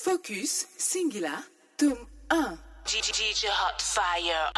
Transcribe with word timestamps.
Focus, 0.00 0.66
Singula, 0.78 1.42
tome 1.76 2.06
1. 2.30 2.58
DJ 2.86 3.48
Hot 3.48 3.82
Fire 3.82 4.52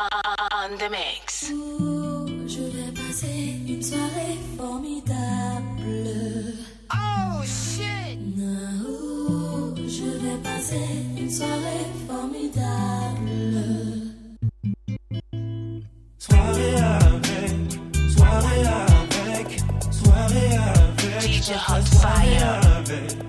on, 0.52 0.76
the 0.76 0.90
mix. 0.90 1.48
je 1.48 2.62
vais 2.68 2.93
passer 2.93 3.56
une 3.66 3.82
soirée 3.82 4.37
formidable. 4.58 6.04
Oh 6.92 7.42
shit! 7.42 8.18
je 9.88 10.04
vais 10.18 10.38
passer 10.42 10.76
une 11.17 11.31
soirée 11.31 11.88
formidable. 12.07 13.31
Soirée 16.19 16.75
avec, 16.77 17.80
soirée 18.15 18.66
avec, 18.66 19.61
soirée 19.91 20.57
avec. 20.59 21.23
DJ 21.23 21.52
Hot 21.66 21.98
Fire. 21.98 22.61
Avec, 22.77 23.20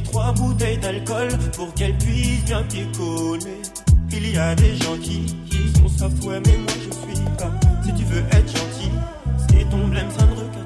pris 0.00 0.10
trois 0.10 0.32
bouteilles 0.32 0.78
d'alcool 0.78 1.28
pour 1.54 1.72
qu'elle 1.74 1.96
puisse 1.98 2.44
bien 2.44 2.62
picoler. 2.64 3.62
Il 4.12 4.34
y 4.34 4.38
a 4.38 4.54
des 4.54 4.76
gens 4.76 4.96
qui, 5.00 5.26
sont 5.76 5.88
soft, 5.88 6.24
ouais, 6.24 6.40
mais 6.46 6.56
moi 6.58 6.72
je 6.74 7.14
suis 7.14 7.24
pas. 7.38 7.50
Si 7.84 7.94
tu 7.94 8.04
veux 8.04 8.22
être 8.32 8.48
gentil, 8.48 8.90
c'est 9.48 9.68
ton 9.70 9.88
blême, 9.88 10.08
ça 10.16 10.26
ne 10.26 10.59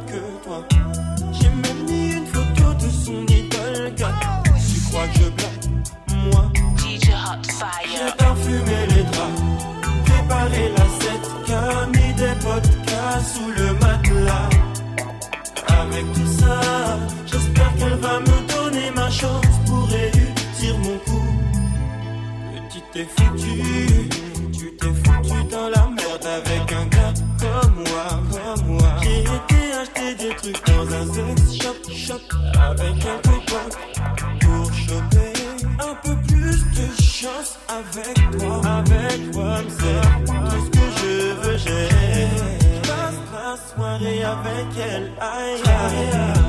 t'es 22.95 23.07
foutu, 23.17 24.09
tu 24.53 24.77
t'es 24.77 24.87
foutu 24.87 25.45
dans 25.51 25.69
la 25.69 25.89
merde 25.89 26.25
avec 26.25 26.73
un 26.73 26.87
gars 26.87 27.13
comme 27.41 27.75
moi, 27.75 28.07
comme 28.31 28.67
moi. 28.67 28.95
J'ai 29.03 29.23
été 29.23 29.73
acheter 29.73 30.15
des 30.15 30.35
trucs 30.37 30.65
dans 30.67 30.87
un 30.95 31.07
sex 31.13 31.61
shop, 31.61 31.93
shop 31.93 32.21
avec 32.57 33.05
un 33.05 33.19
copain 33.29 33.67
pour 34.41 34.73
choper 34.73 35.33
un 35.81 35.95
peu 36.05 36.15
plus 36.29 36.61
de 36.77 37.03
chance 37.03 37.59
avec 37.69 38.15
toi, 38.39 38.61
avec 38.65 39.33
toi, 39.33 39.59
c'est 39.69 40.25
tout 40.25 40.61
ce 40.65 40.71
que 40.71 40.87
je 41.01 41.33
veux, 41.41 41.59
j'ai. 41.59 41.89
Passe 42.83 43.21
la 43.33 43.75
soirée 43.75 44.23
avec 44.23 44.79
elle, 44.79 45.11
aïe, 45.21 45.59
soirée 45.65 46.11
avec, 46.13 46.44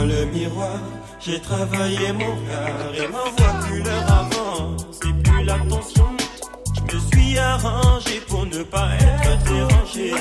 Devant 0.00 0.14
le 0.14 0.24
miroir, 0.26 0.80
j'ai 1.20 1.38
travaillé 1.40 2.12
mon 2.12 2.34
regard 2.36 2.94
et 2.94 3.06
ma 3.08 3.18
voix 3.18 3.68
couleur 3.68 4.02
avant. 4.10 4.76
C'est 4.92 5.22
plus 5.22 5.44
l'attention, 5.44 6.06
je 6.74 6.96
me 6.96 7.00
suis 7.00 7.38
arrangé 7.38 8.20
pour 8.26 8.46
ne 8.46 8.62
pas 8.62 8.94
être 8.94 9.44
dérangé. 9.44 10.12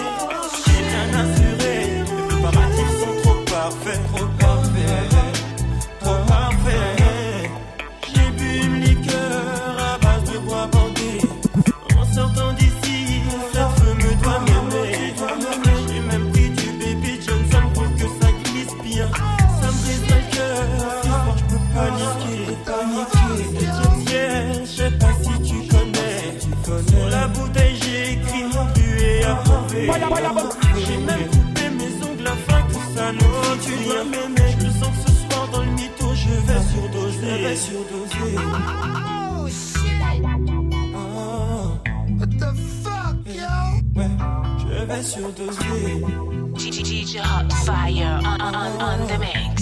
Je 45.37 45.43
vais 45.43 45.51
surdoser. 45.51 46.83
DJ 46.83 47.19
Hot 47.19 47.51
Fire 47.65 48.21
on, 48.23 48.41
on, 48.41 48.81
on 48.81 49.07
the 49.07 49.19
mix. 49.19 49.58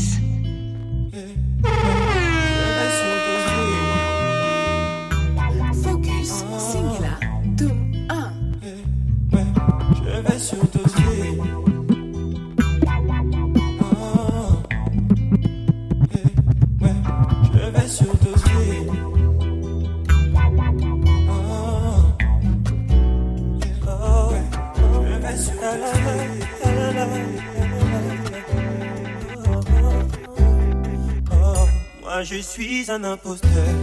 Je 32.29 32.41
suis 32.41 32.91
un 32.91 33.05
imposteur. 33.05 33.73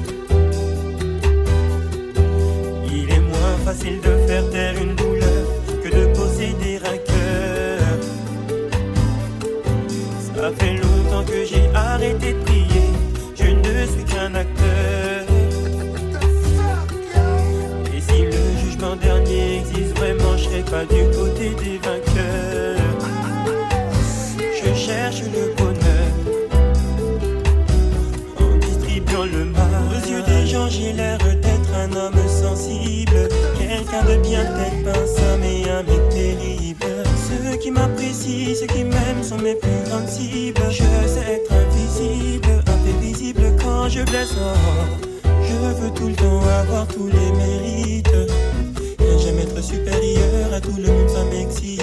Il 2.92 3.10
est 3.10 3.20
moins 3.20 3.56
facile 3.64 4.00
de 4.02 4.26
faire 4.26 4.50
taire 4.50 4.73
ceux 38.24 38.66
qui 38.66 38.84
m'aiment 38.84 39.22
sont 39.22 39.38
mes 39.38 39.54
plus 39.54 39.70
grandes 39.86 40.08
cibles. 40.08 40.60
Je 40.70 40.84
sais 41.08 41.34
être 41.34 41.52
invisible, 41.52 42.62
imprévisible 42.66 43.52
quand 43.62 43.88
je 43.88 44.02
blesse. 44.02 44.34
Oh, 44.40 45.28
je 45.42 45.54
veux 45.54 45.90
tout 45.90 46.08
le 46.08 46.14
temps 46.14 46.40
avoir 46.60 46.86
tous 46.86 47.06
les 47.06 47.32
mérites. 47.32 48.08
Et 49.00 49.18
j'aime 49.18 49.38
être 49.38 49.62
supérieur 49.62 50.52
à 50.54 50.60
tout 50.60 50.76
le 50.76 50.88
monde, 50.88 51.08
ça 51.08 51.24
m'excite. 51.24 51.82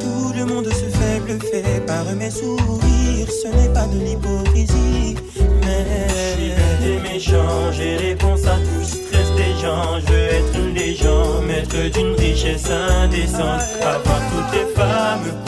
Tout 0.00 0.32
le 0.36 0.44
monde 0.46 0.66
se 0.66 0.88
fait 0.96 1.20
bluffer 1.20 1.80
par 1.86 2.04
mes 2.16 2.30
sourires. 2.30 3.30
Ce 3.30 3.48
n'est 3.48 3.72
pas 3.72 3.86
de 3.86 3.98
l'hypocrisie, 3.98 5.16
mais. 5.62 6.08
Je 6.38 6.44
suis 6.44 6.50
bête 6.50 6.84
et 6.86 7.12
méchant, 7.12 7.72
j'ai 7.72 7.96
réponse 7.96 8.46
à 8.46 8.56
tout 8.56 8.84
stress 8.84 9.30
des 9.36 9.60
gens. 9.60 10.00
Je 10.00 10.12
veux 10.12 10.26
être 10.38 10.58
une 10.58 10.74
légende, 10.74 11.44
maître 11.46 11.90
d'une 11.92 12.14
richesse 12.14 12.70
indécente. 12.70 13.62
Avoir 13.82 14.20
toutes 14.30 14.52
les 14.58 14.67
femmes, 14.78 15.32
coûte 15.44 15.47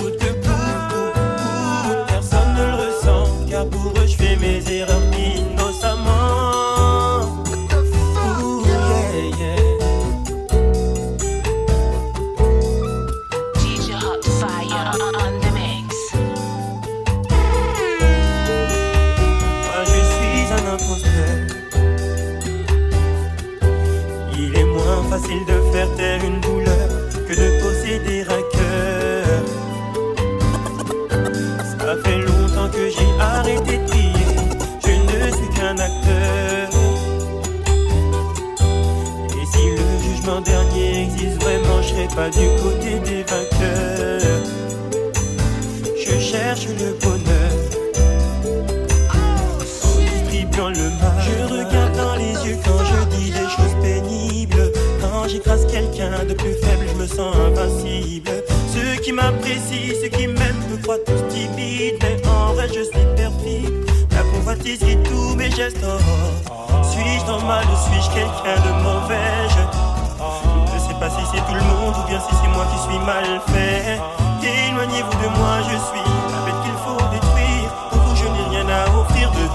plus 56.34 56.54
faible, 56.54 56.86
je 56.88 56.94
me 56.94 57.06
sens 57.06 57.34
invincible. 57.36 58.30
Ceux 58.72 59.00
qui 59.02 59.12
m'apprécient, 59.12 59.94
ceux 60.02 60.08
qui 60.08 60.26
m'aiment 60.26 60.62
me 60.70 60.76
croient 60.82 60.98
tous 61.06 61.22
timides. 61.28 61.98
Mais 62.02 62.16
en 62.28 62.54
vrai, 62.54 62.68
je 62.68 62.82
suis 62.82 63.06
perfide. 63.16 63.72
La 64.12 64.22
convoitise 64.22 64.80
guide 64.80 65.02
tous 65.04 65.34
mes 65.36 65.50
gestes. 65.50 65.84
Oh. 65.84 66.60
Suis-je 66.82 67.26
normal 67.26 67.64
ou 67.72 67.76
suis-je 67.92 68.10
quelqu'un 68.14 68.60
de 68.66 68.72
mauvais? 68.82 69.48
Je 69.48 70.74
ne 70.74 70.80
sais 70.80 70.98
pas 71.00 71.10
si 71.10 71.22
c'est 71.32 71.44
tout 71.46 71.54
le 71.54 71.62
monde 71.62 71.94
ou 71.98 72.08
bien 72.08 72.20
si 72.20 72.34
c'est 72.34 72.48
moi 72.48 72.66
qui 72.72 72.78
suis 72.88 72.98
mal 73.04 73.40
fait. 73.48 73.98
Éloignez-vous 74.42 75.22
de 75.22 75.28
moi, 75.38 75.58
je 75.62 75.76
suis 75.88 76.29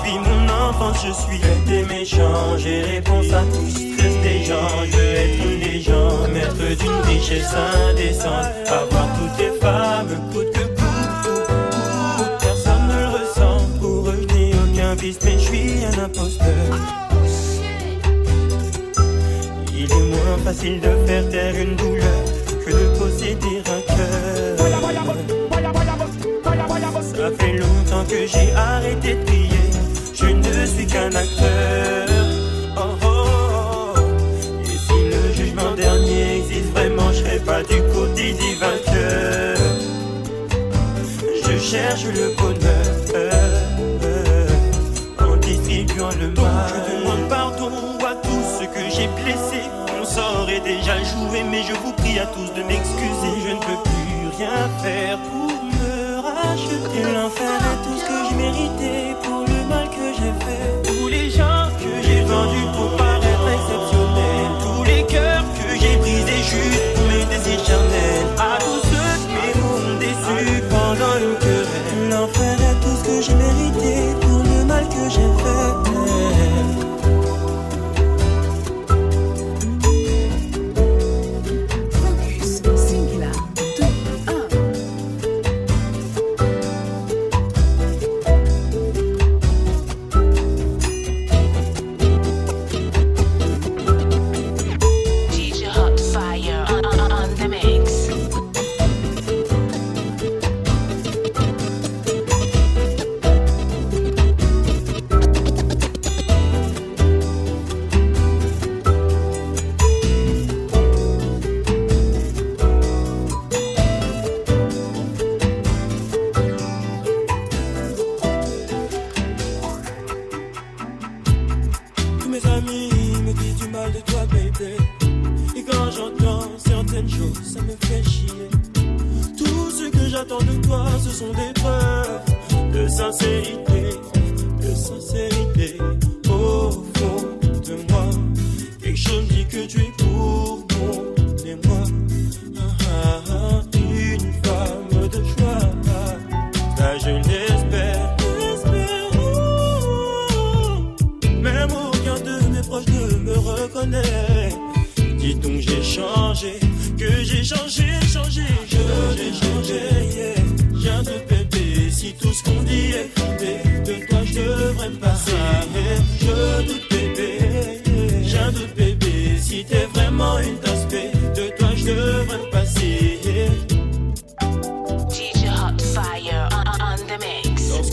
depuis 0.06 0.19
mon 0.19 0.69
enfance. 0.69 1.06
Je 1.06 1.12
suis 1.12 1.40
des 1.66 1.84
méchants, 1.86 2.57
j'ai 2.57 2.81
réponse 2.81 3.31
à 3.31 3.42
tout 3.42 3.69
stress 3.69 4.16
des 4.22 4.44
gens. 4.44 4.69
Je 4.86 4.98
veux 4.98 5.16
être 5.16 5.46
une 5.46 5.60
légende, 5.60 6.30
maître 6.31 6.56
d'une 6.56 7.13
richesse 7.13 7.54
indécente. 7.90 8.46
Avoir 8.68 9.07
toutes 9.18 9.40
les 9.40 9.60
femmes, 9.60 10.07
coûte 10.31 10.52
que 10.52 10.60
coûte. 10.60 11.28
coûte. 12.18 12.31
Personne 12.40 12.88
ne 12.88 13.00
le 13.00 13.07
ressent. 13.07 13.68
Pour 13.81 14.10
eux, 14.10 14.19
je 14.30 14.36
n'ai 14.36 14.52
aucun 14.54 14.96
vice, 14.96 15.19
mais 15.24 15.34
je 15.34 15.38
suis 15.38 15.86
un 15.86 16.04
imposteur. 16.04 16.46
Il 19.78 19.92
est 19.92 19.96
moins 19.96 20.38
facile 20.44 20.80
de 20.80 20.90
faire 21.06 21.30
taire 21.30 21.56
une 21.56 21.75
douleur 21.75 22.24
que 22.66 22.72
de 22.72 23.00
posséder 23.00 23.62
un 23.68 23.96
cœur. 23.96 24.06
Ça 27.16 27.31
fait 27.40 27.54
longtemps 27.54 28.04
que 28.10 28.28
j'ai 28.28 28.54
arrêté 28.54 29.16
de 29.16 29.24
prier. 29.24 29.55
Je 30.66 30.72
ne 30.72 30.78
suis 30.78 30.88
qu'un 30.88 31.14
acteur. 31.14 32.08
Oh, 32.76 32.82
oh, 33.04 33.06
oh. 33.06 34.00
Et 34.64 34.78
si 34.78 34.98
le 35.12 35.32
jugement 35.32 35.76
dernier 35.76 36.38
existe 36.38 36.72
vraiment, 36.72 37.12
je 37.12 37.20
serai 37.20 37.38
pas 37.38 37.62
du 37.62 37.84
côté 37.94 38.34
des 38.34 38.56
vainqueurs. 38.56 39.60
Je 41.44 41.60
cherche 41.60 42.06
le 42.06 42.34
bonheur 42.36 42.96
en 45.20 45.36
distribuant 45.38 46.10
le 46.20 46.30
mal. 46.30 46.74
Je 46.74 46.98
demande 46.98 47.30
pardon 47.30 47.70
à 48.04 48.16
tous 48.16 48.44
ceux 48.58 48.66
que 48.66 48.90
j'ai 48.90 49.08
blessés. 49.22 49.70
Mon 49.96 50.04
sort 50.04 50.50
est 50.50 50.62
déjà 50.62 50.98
joué, 50.98 51.44
mais 51.44 51.62
je 51.62 51.74
vous 51.74 51.94
prie 51.94 52.18
à 52.18 52.26
tous 52.26 52.52
de 52.60 52.64
m'excuser. 52.64 53.34
Je 53.48 53.52
ne 53.54 53.60
peux 53.60 53.84
plus 53.84 54.36
rien 54.40 54.68
faire 54.82 55.20
pour 55.30 55.64
me 55.64 56.22
racheter. 56.22 57.14
L'enfer 57.14 57.54
est 57.54 57.84
tout 57.84 58.00
ce 58.00 58.04
que 58.04 58.30
j'ai 58.30 58.36
mérité 58.36 59.16
pour 59.22 59.45
Tous 60.83 61.07
les 61.07 61.30
gens 61.30 61.68
que 61.80 62.07
j'ai 62.07 62.22
vendus 62.22 62.68
pour 62.75 62.95
paraître 62.98 63.48
exceptionnels. 63.57 64.51
Tous 64.63 64.83
les 64.83 65.04
cœurs 65.04 65.44
que 65.57 65.80
j'ai 65.80 65.98
brisés 65.98 66.44
juste 66.44 66.94
pour 66.95 67.06
mes 67.07 67.25
désirs 67.25 67.66
charnels. 67.66 68.55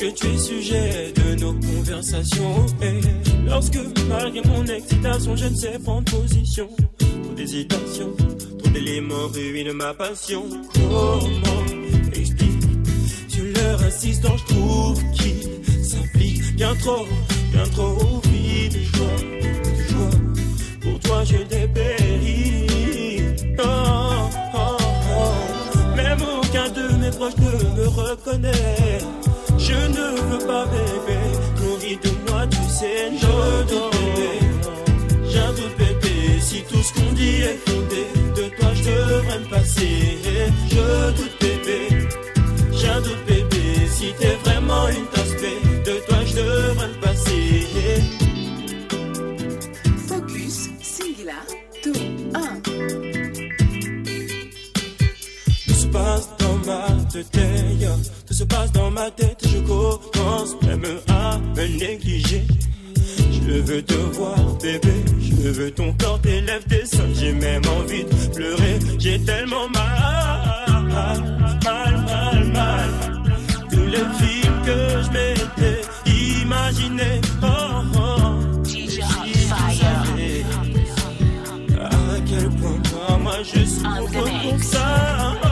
Lorsque 0.03 0.19
tu 0.19 0.27
es 0.27 0.39
sujet 0.39 1.13
de 1.15 1.35
nos 1.37 1.53
conversations. 1.53 2.67
Et 2.83 3.01
lorsque 3.47 3.79
malgré 4.09 4.43
mon 4.49 4.65
excitation 4.67 5.37
je 5.37 5.47
ne 5.47 5.55
sais 5.55 5.79
prendre 5.79 6.11
position 6.11 6.69
Trop 6.99 7.35
d'hésitation, 7.35 8.09
trop 8.59 8.71
d'éléments 8.71 9.29
ruinent 9.29 9.73
ma 9.73 9.95
passion. 9.95 10.43
Comment 10.75 11.21
explique 12.15 12.63
Sur 13.29 13.45
leur 13.45 13.81
insistance 13.83 14.41
je 14.49 14.55
trouve 14.55 15.11
qu'ils 15.13 15.85
s'impliquent 15.85 16.57
bien 16.57 16.75
trop, 16.75 17.07
bien 17.53 17.65
trop 17.67 18.21
vite 18.25 18.77
joie, 18.79 19.07
de 19.65 19.83
joie 19.89 20.21
Pour 20.81 20.99
toi 20.99 21.23
je 21.25 21.37
dépéris 21.45 22.67
oh, 23.61 23.63
oh, 24.55 24.77
oh. 25.17 25.97
Même 25.97 26.19
aucun 26.23 26.69
de 26.71 26.97
mes 26.97 27.11
proches 27.11 27.37
ne 27.37 27.83
me 27.83 27.87
reconnaît 27.87 28.99
je 29.73 29.79
ne 29.97 30.07
veux 30.29 30.47
pas 30.47 30.65
bébé, 30.67 31.19
nourris 31.61 31.99
de 32.05 32.11
moi, 32.31 32.47
tu 32.51 32.63
sais, 32.79 33.11
je 33.23 33.35
doute 33.71 33.91
bébé. 33.95 34.33
J'ai 35.31 35.39
un 35.39 35.53
doute 35.53 35.77
bébé, 35.79 36.41
si 36.41 36.63
tout 36.69 36.83
ce 36.83 36.93
qu'on 36.95 37.13
dit 37.13 37.37
est 37.51 37.59
fondé, 37.67 38.05
de 38.37 38.45
toi 38.57 38.71
je 38.75 38.83
devrais 38.91 39.39
me 39.39 39.49
passer. 39.49 39.93
Je 40.75 41.11
doute 41.19 41.37
bébé, 41.41 41.81
j'ai 42.73 42.89
un 42.89 43.01
doute 43.01 43.25
bébé, 43.27 43.65
si 43.97 44.13
t'es 44.19 44.37
vraiment 44.45 44.89
une 44.89 45.07
tasse 45.15 45.35
B, 45.41 45.45
de 45.87 45.95
toi 46.07 46.19
je 46.27 46.35
devrais 46.35 46.89
me 46.89 47.01
passer. 47.01 47.43
Focus 50.09 50.69
Singular 50.83 51.47
2 51.85 51.93
1 52.35 52.61
Tout 55.67 55.75
se 55.75 55.87
passe 55.87 56.29
dans 56.39 56.59
ma 56.67 56.87
tête. 57.11 58.22
Tout 58.33 58.39
se 58.39 58.45
passe 58.45 58.73
dans 58.73 58.91
ma 58.91 59.11
tête, 59.11 59.45
je 59.47 59.59
commence 59.59 60.57
même 60.63 60.85
à 61.09 61.39
me 61.39 61.79
négliger. 61.79 62.45
Je 63.31 63.61
veux 63.61 63.83
te 63.83 63.95
voir, 63.95 64.39
bébé, 64.63 64.95
je 65.21 65.49
veux 65.51 65.71
ton 65.71 65.93
corps, 65.95 66.21
tes 66.21 66.41
lèvres, 66.41 66.65
tes 66.67 66.87
seins. 66.87 67.13
J'ai 67.15 67.33
même 67.33 67.63
envie 67.79 68.05
de 68.05 68.35
pleurer. 68.35 68.79
J'ai 68.99 69.21
tellement 69.23 69.69
mal, 69.69 70.83
mal, 71.65 72.05
mal, 72.07 72.45
mal. 72.53 72.91
Tous 73.71 73.87
les 73.87 74.07
films 74.19 74.63
que 74.65 75.03
je 75.03 75.11
m'étais 75.11 75.81
imaginés. 76.41 77.21
Oh, 77.43 77.47
oh. 77.97 78.63
Fire. 79.49 80.05
À 81.81 82.21
quel 82.27 82.49
point 82.49 82.81
moi, 82.93 83.19
moi 83.19 83.37
je 83.43 83.61
suis 83.65 83.85
On 83.85 84.07
the 84.07 84.53
pour 84.53 84.65
ça. 84.65 85.52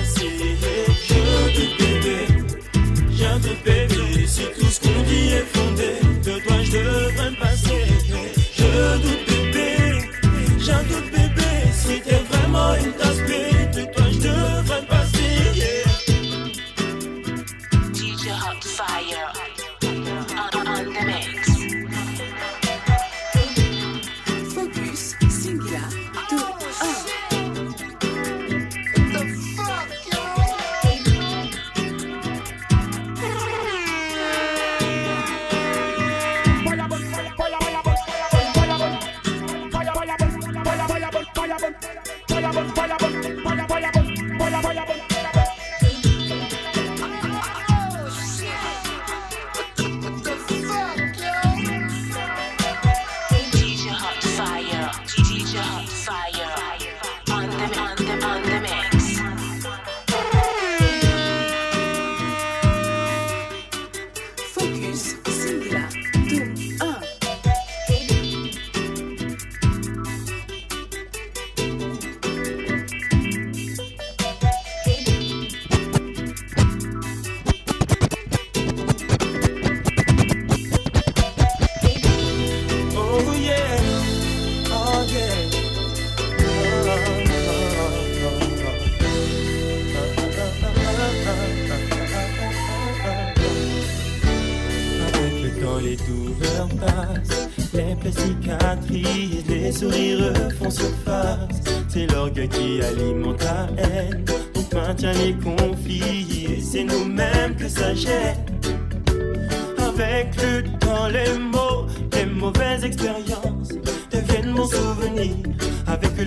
Je 0.00 1.54
doute 1.54 1.76
bébé, 1.76 2.18
un 3.24 3.38
doute 3.40 3.64
bébé, 3.64 4.26
si 4.28 4.42
tout 4.56 4.66
ce 4.66 4.80
qu'on 4.80 5.02
dit 5.02 5.30
est 5.30 5.46
fondé, 5.52 5.98
de 6.24 6.38
toi 6.38 6.56
je 6.62 6.70
devrais 6.70 7.30
me 7.30 7.47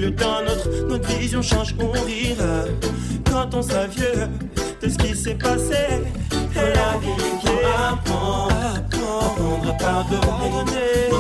le 0.02 0.16
temps, 0.16 0.42
notre, 0.44 0.88
notre 0.88 1.08
vision 1.18 1.42
change, 1.42 1.76
on 1.80 1.92
rira. 1.92 2.66
Quand 3.30 3.54
on 3.54 3.62
sera 3.62 3.86
vieux 3.86 4.28
de 4.82 4.90
ce 4.90 4.98
qui 4.98 5.16
s'est 5.16 5.36
passé. 5.36 5.76
Et 6.32 6.76
la 6.76 6.98
vie 6.98 7.40
qui 7.42 7.50
apprend, 7.88 8.48
apprendre 8.48 9.70
à 9.70 9.74
pardonner. 9.74 11.11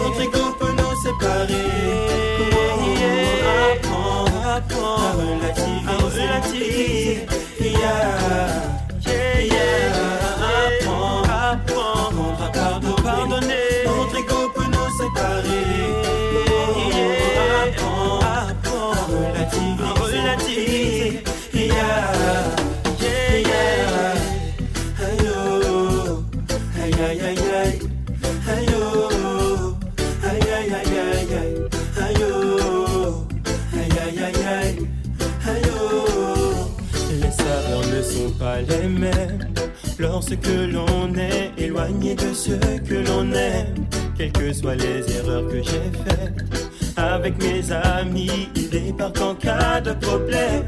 De 41.89 42.33
ceux 42.33 42.59
que 42.87 42.95
l'on 43.07 43.31
aime. 43.33 43.87
Quelles 44.17 44.31
que 44.31 44.53
soient 44.53 44.75
les 44.75 44.99
erreurs 45.17 45.47
que 45.47 45.63
j'ai 45.63 45.91
faites, 46.05 46.95
avec 46.95 47.41
mes 47.41 47.71
amis, 47.71 48.49
ils 48.55 48.69
débarquent 48.69 49.21
en 49.21 49.35
cas 49.35 49.81
de 49.81 49.93
problème. 49.93 50.65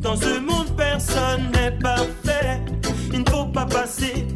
Dans 0.00 0.16
ce 0.16 0.40
monde, 0.40 0.76
personne 0.76 1.50
n'est 1.54 1.78
parfait. 1.78 2.60
Il 3.12 3.20
ne 3.20 3.30
faut 3.30 3.46
pas 3.46 3.66
passer 3.66 4.26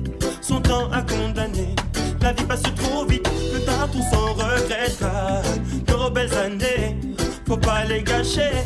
son 0.40 0.61
temps 0.61 0.90
à 0.92 1.02
condamner. 1.02 1.75
La 2.23 2.32
vie 2.32 2.44
passe 2.44 2.62
trop 2.62 3.04
vite, 3.06 3.28
plus 3.52 3.64
tard 3.64 3.88
tout 3.90 4.02
s'en 4.12 4.35
regrettera. 4.35 5.42
Nos 5.88 6.11
belles 6.11 6.35
années, 6.35 6.99
faut 7.47 7.56
pas 7.56 7.85
les 7.85 8.02
gâcher. 8.02 8.64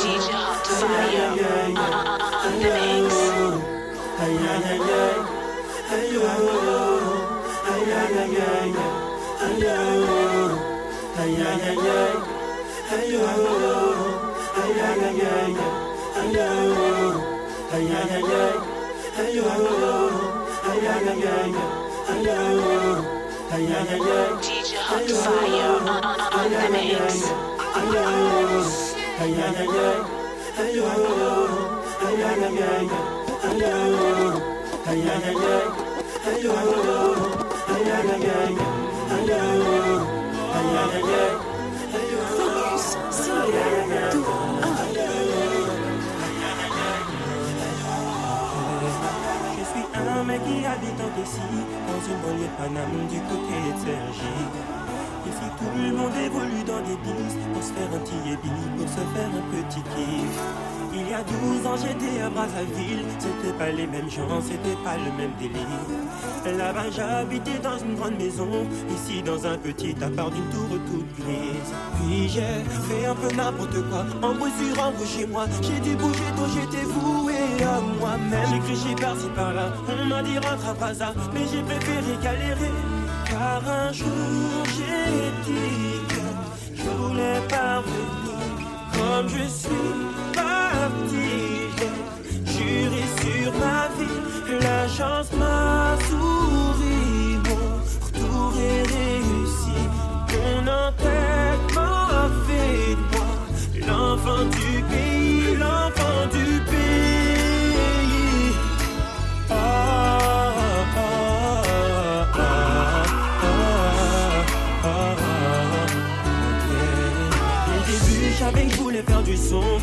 DJ 0.00 0.34
Hot 0.34 0.66
Fire 0.66 1.30
on, 1.30 1.76
on, 1.76 2.00
on 2.46 2.54
the 2.58 2.70
mix. 2.74 3.14
Aïe, 4.20 4.36
aïe, 4.36 4.66
aïe, 4.66 4.90
aïe. 4.90 5.30
DJ 23.50 24.78
Hot 24.78 25.10
Fire 25.10 25.82
on, 25.82 26.04
on, 26.04 26.20
on 26.20 26.50
the 26.50 26.70
mix. 26.70 27.50
Singers, 42.50 42.96
singers, 43.12 44.14
do 44.94 45.29
Qui 50.00 50.64
habite 50.64 50.98
en 50.98 51.20
Tessie, 51.20 51.40
dans 51.86 52.00
une 52.00 52.20
banlieue 52.22 52.48
Paname 52.56 53.06
du 53.10 53.20
côté 53.20 53.56
de 53.66 53.78
Sergi. 53.78 54.36
Ici 55.26 55.46
tout 55.58 55.72
le 55.76 55.92
monde 55.94 56.16
évolue 56.16 56.64
dans 56.64 56.80
des 56.80 56.96
bis 56.96 57.36
pour 57.52 57.62
se 57.62 57.72
faire 57.74 57.90
un 57.94 57.98
petit 57.98 58.32
ébi, 58.32 58.50
pour 58.78 58.88
se 58.88 58.94
faire 58.94 59.28
un 59.28 59.44
petit 59.50 59.82
kiff. 59.82 60.79
Il 60.92 61.08
y 61.08 61.14
a 61.14 61.22
12 61.22 61.66
ans 61.66 61.76
j'étais 61.76 62.20
à 62.20 62.28
Brazzaville, 62.30 63.04
c'était 63.18 63.56
pas 63.56 63.70
les 63.70 63.86
mêmes 63.86 64.10
gens, 64.10 64.40
c'était 64.42 64.76
pas 64.82 64.96
le 64.96 65.12
même 65.16 65.30
délire. 65.38 66.58
Là-bas 66.58 66.90
j'habitais 66.90 67.58
dans 67.62 67.78
une 67.78 67.94
grande 67.94 68.18
maison, 68.18 68.48
ici 68.92 69.22
dans 69.22 69.46
un 69.46 69.56
petit 69.56 69.94
appart 70.02 70.32
d'une 70.32 70.48
tour 70.50 70.68
toute 70.68 71.24
grise. 71.24 71.70
Puis 71.96 72.28
j'ai 72.28 72.64
fait 72.88 73.06
un 73.06 73.14
peu 73.14 73.34
n'importe 73.36 73.88
quoi, 73.88 74.04
en 74.22 74.32
en 74.32 75.06
chez 75.06 75.26
moi. 75.26 75.44
J'ai 75.62 75.78
dû 75.80 75.94
bouger 75.94 76.30
tôt, 76.36 76.46
j'étais 76.54 76.84
voué 76.84 77.34
à 77.62 77.80
moi-même. 78.00 78.48
J'ai 78.50 78.58
crié 78.58 78.94
par-ci 78.96 79.26
par-là, 79.36 79.72
on 79.88 80.06
m'a 80.06 80.22
dit 80.22 80.38
rentre 80.38 80.68
à 80.70 80.74
Brazza, 80.74 81.14
mais 81.32 81.46
j'ai 81.52 81.62
préféré 81.62 82.18
galérer. 82.20 82.72
Car 83.26 83.62
un 83.68 83.92
jour 83.92 84.64
j'ai 84.76 85.30
dit 85.46 86.00
que 86.08 86.74
je 86.74 86.82
voulais 86.82 87.40
parvenir 87.48 88.10
comme 88.92 89.28
je 89.28 89.46
suis 89.48 90.29
J'ai 91.08 92.52
juré 92.52 93.04
sur 93.20 93.52
ma 93.54 93.88
vie, 93.96 94.20
la 94.60 94.88
chance 94.88 95.30
m'a 95.38 95.96
souri. 96.08 97.38
Mon 97.46 97.64
retour 98.04 98.52
est 98.58 98.84
réussi, 98.96 99.80
mon 100.32 100.62
entête 100.86 101.74
m'a 101.74 102.28
fait 102.46 102.94
de 103.00 103.04
moi 103.12 103.30
l'enfant 103.86 104.44
du 104.44 104.82
pays, 104.90 105.56
l'enfant 105.56 106.20
du 106.32 106.60
pays. 106.70 106.79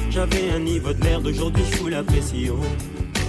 J'avais 0.10 0.52
un 0.56 0.60
niveau 0.60 0.92
de 0.92 1.04
merde, 1.04 1.28
aujourd'hui 1.28 1.64
je 1.72 1.78
fous 1.78 1.88
la 1.88 2.04
pression. 2.04 2.56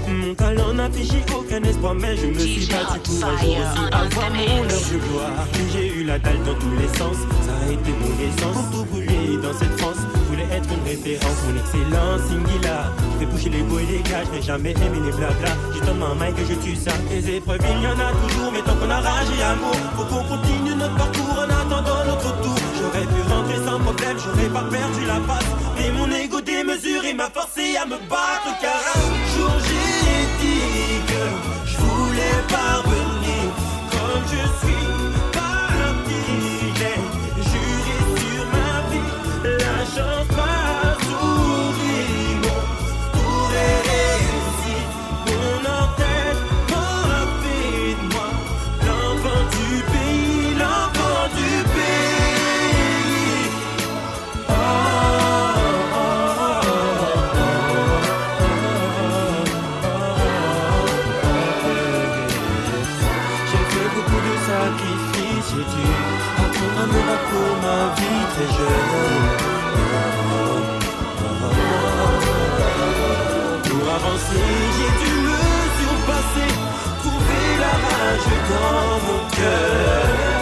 Mon 0.08 0.34
talent 0.34 0.72
n'a 0.74 0.90
figé 0.90 1.22
aucun 1.36 1.62
espoir, 1.62 1.94
mais 1.94 2.16
je 2.16 2.26
me 2.26 2.38
suis 2.38 2.66
battu 2.66 2.98
pour 3.04 3.24
un 3.24 3.36
jour 3.36 3.56
aussi 3.56 3.84
avoir 3.92 4.30
mon 4.30 4.64
heure 4.64 4.82
de 4.90 4.98
gloire. 4.98 5.46
J'ai 5.72 5.94
eu 5.94 6.04
la 6.04 6.18
dalle 6.18 6.42
dans 6.44 6.54
tous 6.54 6.74
les 6.80 6.88
sens, 6.98 7.16
ça 7.42 7.52
a 7.62 7.70
été 7.70 7.90
mon 7.90 8.14
essence. 8.18 8.56
Pour 8.56 8.70
tout 8.70 8.84
brûler 8.90 9.36
dans 9.42 9.52
cette 9.52 9.78
France, 9.78 9.98
je 10.14 10.30
voulais 10.30 10.48
être 10.50 10.68
une 10.72 10.88
référence, 10.88 11.38
mon 11.46 11.56
excellence 11.56 12.20
singular. 12.28 12.92
Je 13.20 13.26
vais 13.26 13.56
les 13.56 13.62
beaux 13.62 13.78
et 13.78 13.86
les 13.86 14.02
gars, 14.10 14.24
je 14.24 14.36
n'ai 14.36 14.42
jamais 14.42 14.70
aimé 14.72 14.98
les 15.04 15.12
blabla. 15.12 15.50
J'ai 15.74 15.80
tellement 15.80 16.14
mal 16.14 16.32
que 16.34 16.42
je 16.42 16.54
tue 16.54 16.74
ça. 16.74 16.92
Les 17.10 17.36
épreuves, 17.36 17.60
il 17.62 17.82
y 17.82 17.86
en 17.86 17.98
a 17.98 18.10
toujours, 18.26 18.50
mais 18.52 18.62
tant 18.62 18.74
qu'on 18.74 18.90
a 18.90 19.00
rage 19.00 19.28
et 19.38 19.42
amour, 19.42 19.76
faut 19.94 20.04
qu'on 20.04 20.24
continue 20.24 20.74
notre 20.74 20.96
parcours 20.96 21.38
en 21.38 21.44
attendant 21.44 22.04
notre 22.06 22.40
tour. 22.42 22.67
J'aurais 22.98 23.14
pu 23.14 23.22
rentrer 23.32 23.58
sans 23.64 23.78
problème, 23.78 24.16
j'aurais 24.18 24.48
pas 24.48 24.64
perdu 24.70 25.06
la 25.06 25.20
passe. 25.20 25.44
Mais 25.76 25.90
mon 25.92 26.10
ego 26.10 26.40
démesuré 26.40 27.14
m'a 27.14 27.30
forcé 27.30 27.76
à 27.76 27.86
me 27.86 27.96
battre, 28.10 28.58
car 28.60 28.74
un 28.74 29.38
jour 29.38 29.52
j'ai 29.66 30.26
dit 30.42 31.00
que 31.06 31.22
je 31.64 31.76
voulais 31.76 32.42
parvenir 32.48 33.52
comme 33.92 34.24
je 34.26 34.42
suis 34.58 34.84
me 66.76 66.84
battre 67.06 67.28
pour 67.30 67.52
ma 67.64 67.80
vie 67.96 68.24
très 68.32 68.50
jeune. 68.56 68.92
Pour 73.68 73.86
avancer, 73.98 74.48
j'ai 74.76 74.92
dû 75.02 75.12
me 75.28 75.40
surpasser, 75.80 76.52
trouver 77.02 77.46
la 77.62 77.74
rage 77.86 78.28
dans 78.50 78.92
mon 79.06 79.20
cœur. 79.36 80.37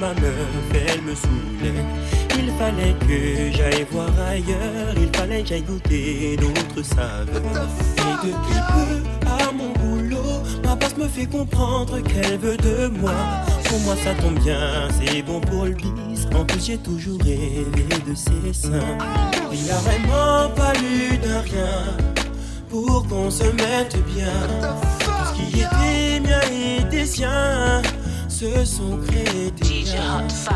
Ma 0.00 0.14
meuf, 0.14 0.34
elle 0.74 1.02
me 1.02 1.14
saoulait. 1.14 1.84
Il 2.38 2.50
fallait 2.58 2.94
que 3.00 3.56
j'aille 3.56 3.86
voir 3.90 4.10
ailleurs, 4.28 4.94
il 4.96 5.08
fallait 5.16 5.42
que 5.42 5.48
j'aille 5.48 5.62
goûter 5.62 6.36
d'autres 6.36 6.82
saveurs. 6.84 7.68
Et 7.98 8.26
depuis 8.26 8.60
peu, 8.72 9.26
à 9.26 9.52
mon 9.52 9.72
boulot, 9.72 10.42
ma 10.64 10.74
boss 10.74 10.96
me 10.96 11.08
fait 11.08 11.26
comprendre 11.26 12.00
qu'elle 12.00 12.38
veut 12.38 12.56
de 12.56 12.88
moi. 12.88 13.14
Pour 13.64 13.80
moi, 13.80 13.94
ça 14.02 14.14
tombe 14.14 14.38
bien, 14.40 14.88
c'est 15.00 15.22
bon 15.22 15.40
pour 15.40 15.64
le 15.64 15.74
bis. 15.74 16.26
En 16.34 16.44
plus, 16.44 16.66
j'ai 16.66 16.78
toujours 16.78 17.20
rêvé 17.20 17.86
de 18.06 18.14
ses 18.14 18.52
seins. 18.52 18.98
Il 19.52 19.70
a 19.70 19.76
vraiment 19.78 20.54
fallu 20.54 21.18
de 21.18 21.34
rien 21.50 21.96
pour 22.68 23.06
qu'on 23.08 23.30
se 23.30 23.44
mette 23.44 23.96
bien. 24.14 24.32
Tout 25.00 25.10
ce 25.26 25.32
qui 25.34 25.60
était 25.60 26.20
mien 26.20 26.40
était 26.80 27.06
sien, 27.06 27.82
se 28.38 28.64
sont 28.64 28.96
créés 29.08 29.50
c'est 29.50 29.64
mix. 29.64 30.46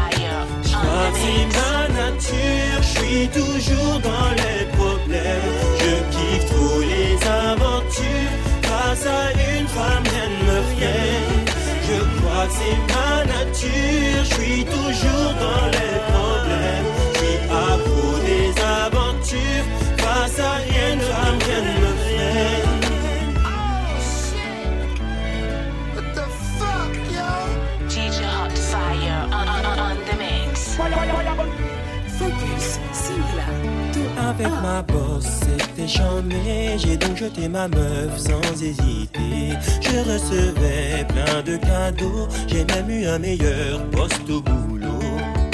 ma 1.59 1.89
nature, 2.01 2.81
je 2.81 2.91
suis 2.99 3.29
toujours 3.29 3.99
dans 4.11 4.31
les 4.43 4.65
problèmes. 4.79 5.49
Je 5.81 5.95
kiffe 6.13 6.47
trop 6.53 6.81
les 6.81 7.15
aventures. 7.27 8.35
Face 8.63 9.07
à 9.07 9.25
une 9.57 9.67
femme, 9.67 10.05
rien 10.13 10.29
ne 10.33 10.41
me 10.49 10.59
freine. 10.73 11.45
Je 11.89 11.99
crois 12.17 12.47
que 12.47 12.55
c'est 12.61 12.81
ma 12.95 13.15
nature, 13.35 14.25
je 14.29 14.35
suis 14.35 14.65
toujours 14.65 15.33
dans 15.45 15.67
les 15.77 15.95
problèmes. 16.07 16.32
Avec 34.19 34.49
ma 34.63 34.83
bosse, 34.83 35.41
c'était 35.41 35.89
chambé. 35.89 36.79
J'ai 36.79 36.97
donc 36.97 37.17
jeté 37.17 37.49
ma 37.49 37.69
meuf 37.69 38.17
sans 38.17 38.41
hésiter. 38.63 39.53
Je 39.81 39.99
recevais 40.11 41.05
plein 41.09 41.43
de 41.43 41.57
cadeaux. 41.57 42.29
J'ai 42.47 42.65
même 42.65 42.89
eu 42.89 43.07
un 43.07 43.19
meilleur 43.19 43.85
poste 43.91 44.29
au 44.31 44.41
boulot. 44.41 44.89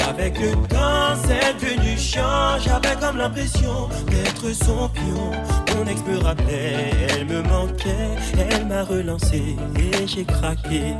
Avec 0.07 0.39
le 0.39 0.51
temps, 0.67 1.15
c'est 1.25 1.53
devenu 1.59 1.97
chiant. 1.97 2.57
J'avais 2.59 2.95
comme 2.99 3.17
l'impression 3.17 3.89
d'être 4.07 4.53
son 4.53 4.89
pion. 4.89 5.31
Mon 5.75 5.85
ex 5.85 6.01
me 6.07 6.17
rappelait, 6.17 6.91
elle 7.09 7.25
me 7.25 7.41
manquait. 7.41 8.15
Elle 8.37 8.65
m'a 8.65 8.83
relancé 8.83 9.55
et 9.77 10.07
j'ai 10.07 10.25
craqué. 10.25 10.93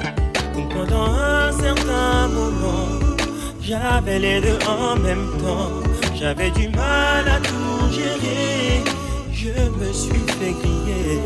Donc 0.53 0.73
pendant 0.73 1.13
un 1.13 1.51
certain 1.51 2.27
moment, 2.27 2.87
j'avais 3.61 4.19
les 4.19 4.41
deux 4.41 4.59
en 4.67 4.95
même 4.97 5.27
temps. 5.39 5.88
J'avais 6.19 6.51
du 6.51 6.67
mal 6.67 7.25
à 7.29 7.39
tout 7.39 7.93
gérer. 7.93 8.83
Je 9.31 9.53
me 9.79 9.93
suis 9.93 10.25
fait 10.37 10.51
griller. 10.51 11.21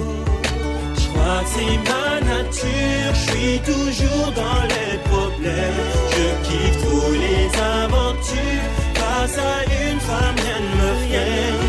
Je 0.95 1.07
crois 1.07 1.41
que 1.41 1.49
c'est 1.55 1.77
ma 1.89 2.21
nature. 2.21 3.11
Je 3.15 3.31
suis 3.31 3.59
toujours 3.61 4.31
dans 4.35 4.61
les 4.73 4.97
problèmes. 5.09 5.81
Je 6.11 6.25
kiffe 6.45 6.77
trop 6.83 7.11
les 7.11 7.45
aventures. 7.81 8.67
Face 8.93 9.37
à 9.39 9.55
une 9.81 9.99
femme, 9.99 10.35
rien 10.43 10.59
ne 10.61 10.71
me 10.79 10.91
freine. 11.07 11.63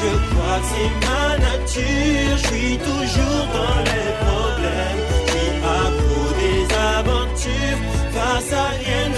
Je 0.00 0.10
crois 0.30 0.58
que 0.58 0.66
c'est 0.72 0.92
ma 1.06 1.38
nature. 1.38 2.36
Je 2.38 2.46
suis 2.48 2.76
toujours 2.78 3.44
dans 3.54 3.78
les 3.90 4.10
problèmes. 4.26 5.00
Je 5.26 5.32
suis 5.32 5.50
à 5.62 5.86
des 6.40 6.74
aventures. 6.98 7.93
Rien. 8.24 9.10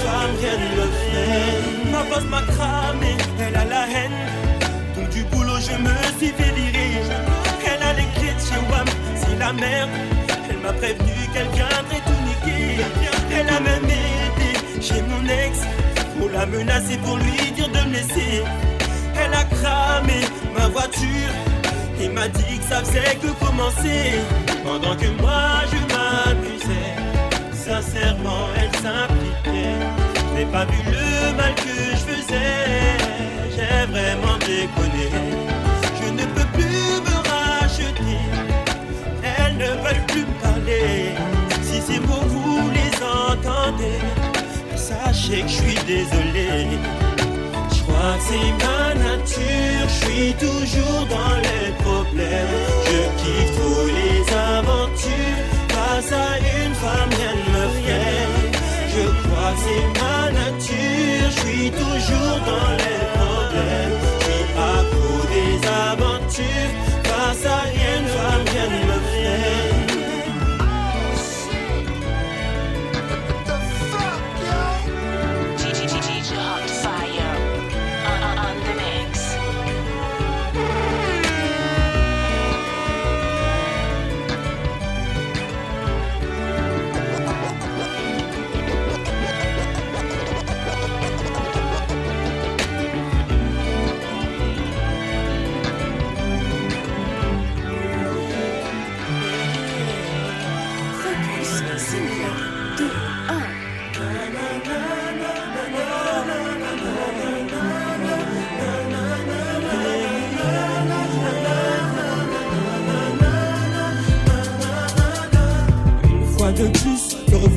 Ma 1.93 2.03
boss 2.05 2.25
m'a 2.25 2.43
cramé, 2.43 3.17
elle 3.41 3.57
a 3.57 3.65
la 3.65 3.87
haine. 3.89 4.13
Donc 4.97 5.09
du 5.11 5.23
boulot, 5.25 5.59
je 5.59 5.77
me 5.83 5.95
suis 6.19 6.33
fait 6.33 6.53
virer. 6.55 7.03
Elle 7.65 7.83
a 7.83 7.93
les 7.95 8.09
clés 8.17 8.35
de 8.35 8.41
chez 8.41 8.61
WAM, 8.71 8.87
c'est 9.15 9.39
la 9.39 9.53
merde. 9.53 9.91
Elle 10.51 10.59
m'a 10.59 10.73
prévenu 10.73 11.13
qu'elle 11.33 11.49
viendrait 11.49 12.03
tout 12.07 12.21
niquer. 12.27 12.85
Elle 13.33 13.49
a 13.49 13.61
même 13.61 13.85
été 13.85 14.83
chez 14.83 15.03
mon 15.03 15.25
ex 15.25 15.61
pour 16.19 16.31
la 16.31 16.47
menacer, 16.47 16.97
pour 16.99 17.17
lui 17.17 17.53
dire 17.53 17.69
de 17.69 17.89
me 17.89 17.95
laisser. 17.95 18.43
Elle 19.19 19.35
a 19.35 19.45
cramé 19.45 20.21
ma 20.57 20.69
voiture 20.69 21.33
et 22.01 22.09
m'a 22.09 22.29
dit 22.29 22.59
que 22.59 22.65
ça 22.65 22.81
faisait 22.81 23.17
que 23.17 23.29
commencer. 23.45 24.21
Pendant 24.65 24.97
que 24.97 25.07
moi 25.21 25.63
je 25.71 25.79
m'amusais, 25.95 26.56
sincèrement 27.67 28.47
elle 28.57 28.75
s'impliquait. 28.83 29.81
Je 30.17 30.35
n'ai 30.35 30.47
pas 30.47 30.65
vu 30.67 30.79
le 30.87 31.37
mal 31.37 31.55
que 31.55 31.77
je 31.99 32.03
faisais, 32.11 32.97
j'ai 33.55 33.81
vraiment 33.91 34.39
déconné. 34.39 35.09
Je 36.01 36.09
ne 36.19 36.25
peux 36.35 36.49
plus 36.57 36.91
me 37.07 37.17
racheter, 37.33 38.21
elles 39.23 39.57
ne 39.57 39.71
veulent 39.83 40.07
plus 40.07 40.25
me 40.31 40.37
parler. 40.47 41.15
Si 41.63 41.81
ces 41.81 42.01
mots 42.01 42.29
vous 42.35 42.71
les 42.79 42.95
entendez, 43.27 44.03
sachez 44.77 45.43
que 45.43 45.49
je 45.49 45.59
suis 45.63 45.81
désolé. 45.95 46.51
Je 47.75 47.81
crois 47.83 48.15
que 48.19 48.25
c'est 48.29 48.53
ma 48.65 48.83
nature, 49.09 49.87
je 49.89 49.99
suis 50.05 50.33
toujours 50.35 51.05
dans 51.17 51.37
les 51.47 51.67
problèmes. 51.85 52.55
Je 52.89 53.01
kiffe 53.21 53.53
trop 53.59 53.87
les 54.01 54.21
aventures, 54.55 55.46
face 55.97 56.13
à 56.13 56.39
une 56.39 56.75
femme, 56.75 57.11
rien 57.19 57.33
ne 57.41 57.47
me 57.55 57.65
freine. 57.79 58.53
Je 58.95 59.05
crois 59.23 59.53
que 59.53 59.61
c'est 59.65 59.87
ma 60.01 60.31
nature, 60.41 61.31
je 61.31 61.41
suis 61.41 61.71
toujours 61.71 62.39
dans 62.51 62.71
les 62.83 63.03
problèmes. 63.17 63.97
Je 64.21 64.27
suis 64.27 64.45
à 64.59 64.79
des 65.35 65.55
aventures, 65.93 66.73
face 67.05 67.47
à 67.47 67.63
une 67.89 68.09
femme, 68.17 68.45
rien 68.53 68.67
ne 68.75 68.81
me 68.91 68.99
freine. 69.09 69.76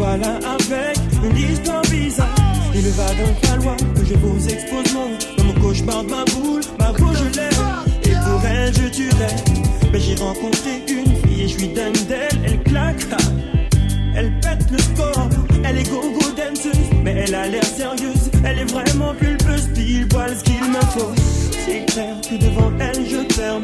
Revoilà 0.10 0.40
avec 0.48 0.98
une 1.24 1.38
histoire 1.38 1.82
bizarre. 1.84 2.36
Il 2.74 2.88
va 2.90 3.08
donc 3.08 3.46
falloir 3.46 3.76
que 3.78 4.06
je 4.06 4.14
vous 4.16 4.48
expose 4.48 4.94
mon 4.94 5.10
dans 5.38 5.44
mon 5.44 5.62
cauchemar 5.62 6.04
de 6.04 6.10
ma 6.10 6.26
boule, 6.26 6.62
ma 6.80 6.92
boule 6.92 7.16
je 7.16 7.38
l'aime. 7.38 7.68
Et 8.04 8.16
pour 8.24 8.46
elle 8.46 8.74
je 8.74 8.88
tuerais. 8.90 9.36
Mais 9.92 10.00
j'ai 10.00 10.16
rencontré 10.16 10.84
une 10.88 11.16
fille 11.16 11.42
et 11.44 11.48
je 11.48 11.58
lui 11.58 11.68
donne 11.70 11.94
d'elle, 12.08 12.40
elle 12.46 12.64
claque. 12.64 13.06
ah. 13.12 13.18
Elle 14.16 14.40
pète 14.40 14.70
le 14.72 14.78
score, 14.80 15.30
elle 15.64 15.78
est 15.78 15.90
go-go 15.90 16.26
danseuse, 16.36 16.90
mais 17.04 17.24
elle 17.26 17.36
a 17.36 17.48
l'air 17.48 17.64
sérieuse. 17.64 18.30
Elle 18.44 18.60
est 18.60 18.72
vraiment 18.72 19.14
pulpeuse, 19.14 19.70
pile 19.74 20.08
poil 20.08 20.36
ce 20.38 20.44
qu'il 20.44 20.64
me 20.64 20.82
faut. 20.94 21.14
C'est 21.66 21.86
clair 21.86 22.16
que 22.22 22.36
devant 22.36 22.72
elle 22.80 23.06
je 23.06 23.36
perds 23.36 23.62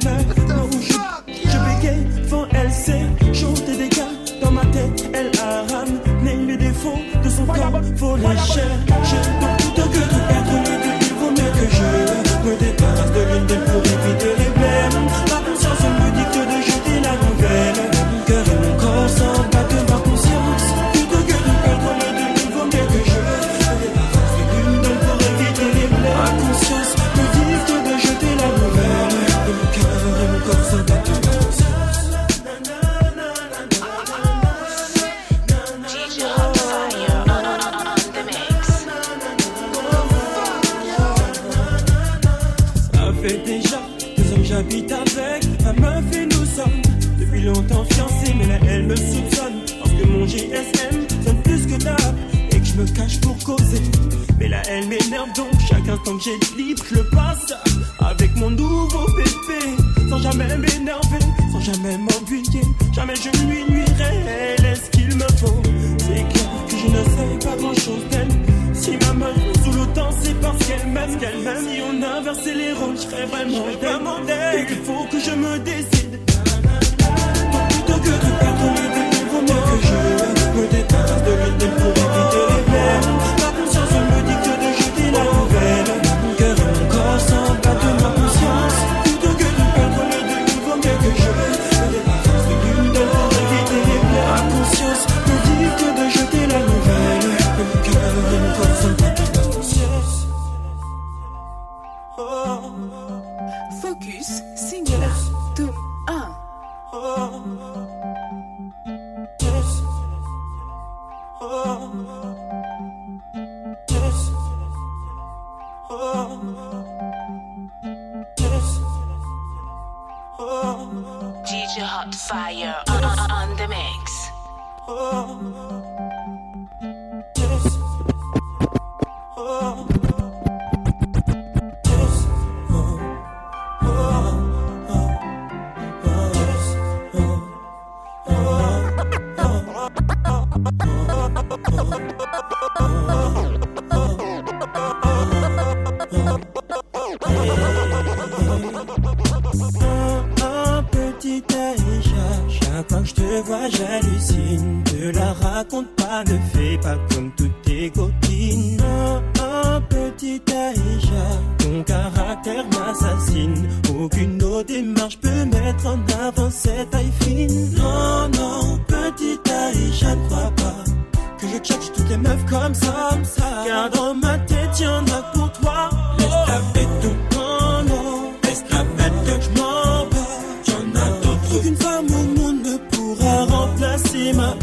remplacer 183.96 184.34
ma 184.34 184.56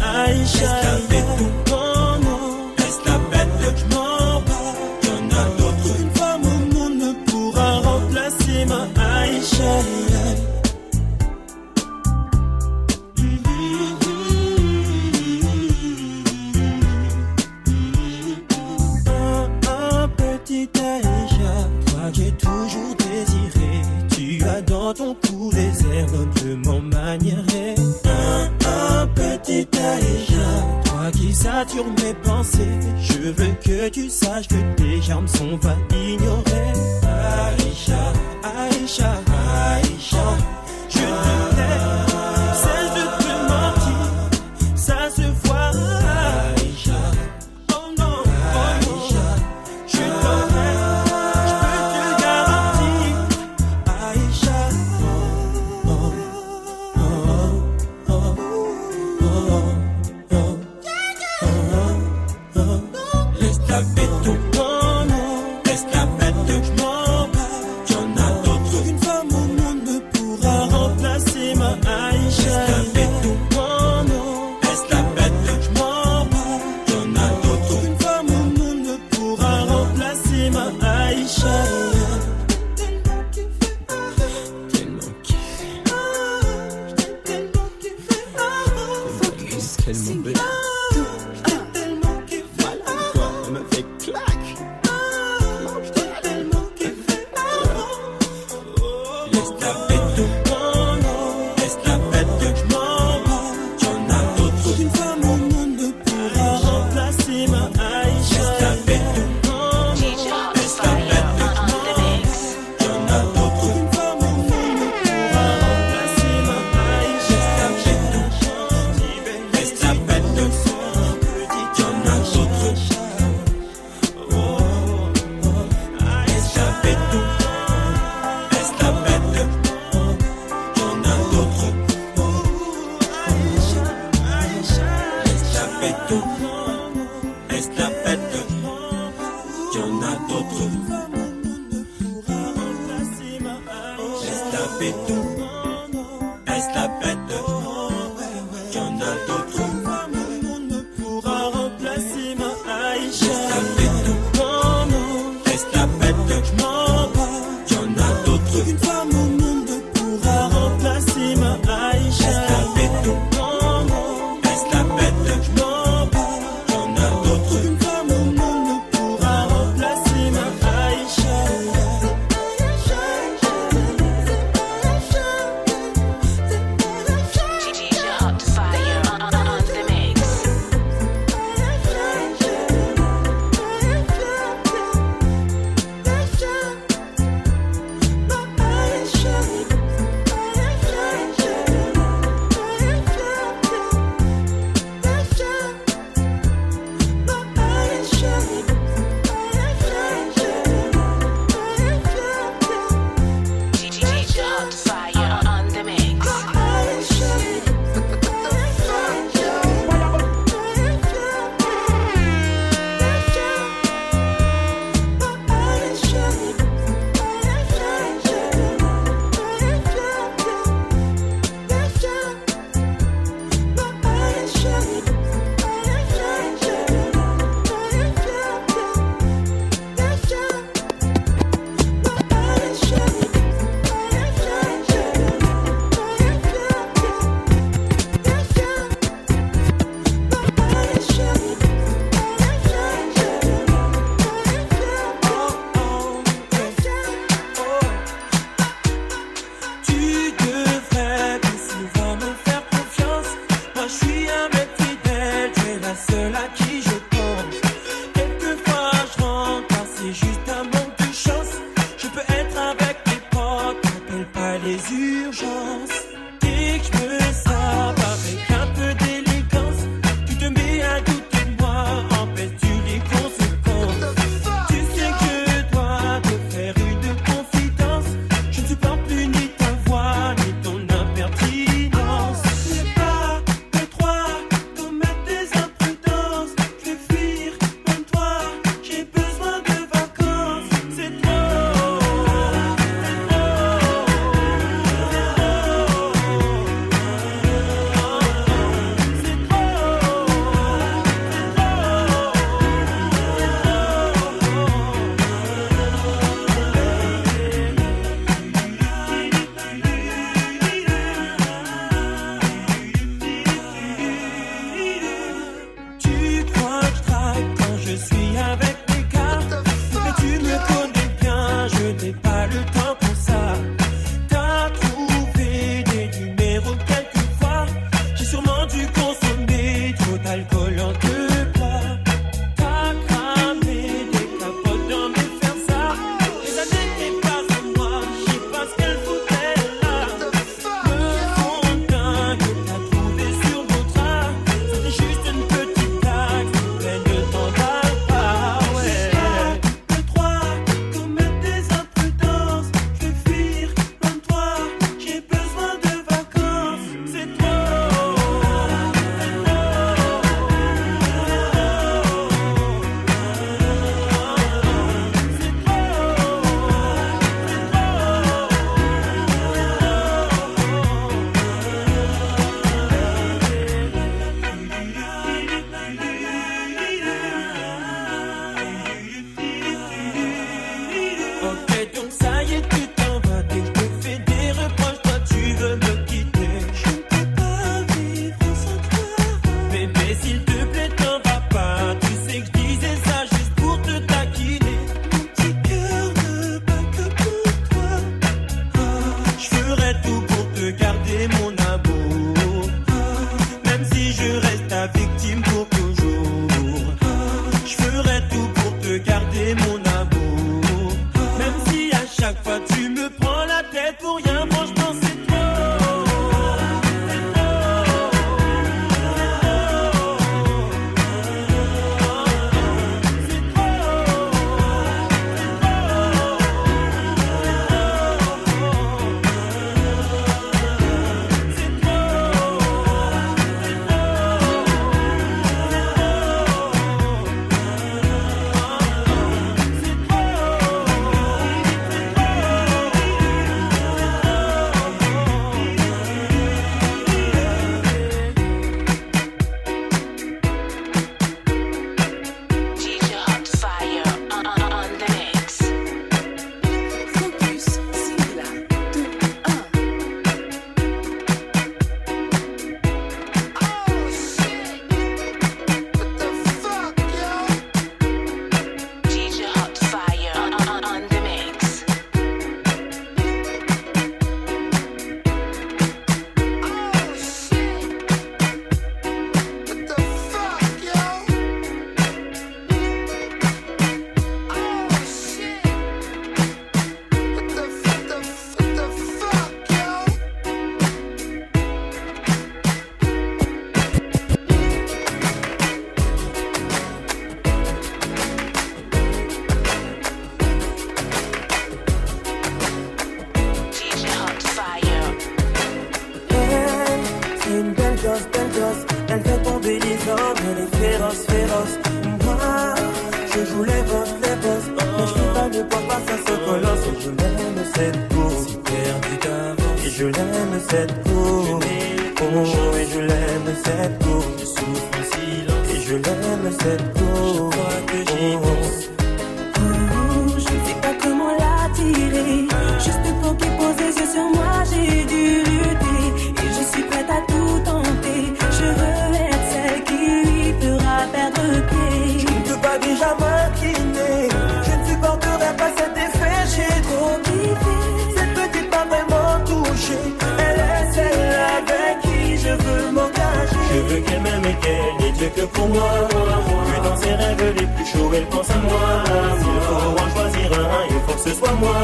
que 555.34 555.42
pour 555.42 555.68
moi. 555.68 556.08
Que 556.08 556.88
dans 556.88 556.96
ses 556.96 557.14
rêves 557.14 557.54
les 557.56 557.66
plus 557.66 557.86
chauds, 557.86 558.10
elle 558.14 558.26
pense 558.26 558.50
à 558.50 558.58
moi. 558.58 559.04
S'il 559.40 559.60
faut 559.66 560.02
en 560.02 560.08
choisir 560.14 560.52
un, 560.58 560.84
il 560.90 561.00
faut 561.06 561.14
que 561.14 561.30
ce 561.30 561.34
soit 561.34 561.52
moi. 561.60 561.76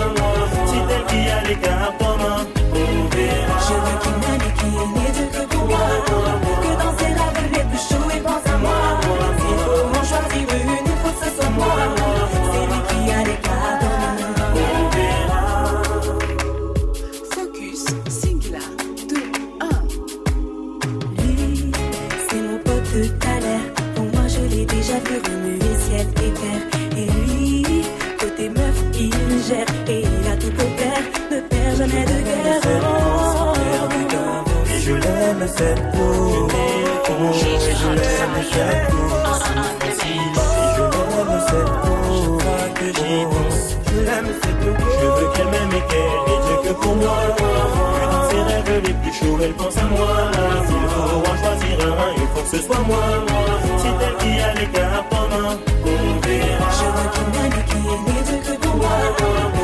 Si 0.66 0.76
elle 0.76 1.04
qui 1.06 1.28
a 1.28 1.42
les 1.48 1.56
cartes 1.56 2.02
en 2.02 2.16
main, 2.16 2.46
peau. 35.58 36.48
DJ 37.30 37.42
Je 37.80 37.88
l'aime 37.88 38.42
cette. 38.50 38.92
Et 39.84 39.92
je 40.74 40.82
l'aime 40.82 41.40
cette 41.48 41.72
pense. 43.30 43.76
Je 43.86 43.98
l'aime 44.00 44.30
cette 44.42 44.60
peau. 44.60 44.86
Je 45.00 45.06
veux 45.06 45.28
qu'elle 45.32 45.48
m'aime 45.48 45.72
et 45.72 45.84
qu'elle 45.90 46.18
n'ait 46.26 46.42
Dieu 46.46 46.56
que 46.64 46.72
pour 46.80 46.94
moi. 46.96 47.18
Que 47.36 48.06
dans 48.12 48.24
ses 48.30 48.42
rêves 48.42 48.82
les 48.84 48.94
plus 48.94 49.12
chauds, 49.12 49.38
elle 49.42 49.52
pense 49.54 49.76
à 49.76 49.84
moi. 49.84 50.30
S'il 50.66 50.86
faut 50.94 51.18
en 51.18 51.36
choisir 51.36 51.76
un, 51.86 52.12
il 52.16 52.28
faut 52.34 52.42
que 52.42 52.56
ce 52.56 52.62
soit 52.62 52.82
moi. 52.86 53.04
C'est 53.78 53.96
elle 54.06 54.16
qui 54.18 54.40
a 54.40 54.54
les 54.54 54.68
cartes 54.68 55.12
en 55.12 55.28
main. 55.28 55.58
On 55.84 56.20
verra. 56.26 56.68
Je 56.78 56.86
veux 56.94 57.08
qu'il 57.14 57.28
m'aime 57.34 57.52
et 57.58 57.64
qu'il 57.68 57.82
n'ait 57.82 58.22
Dieu 58.26 58.38
que 58.44 58.54
pour 58.64 58.76
moi. 58.76 59.57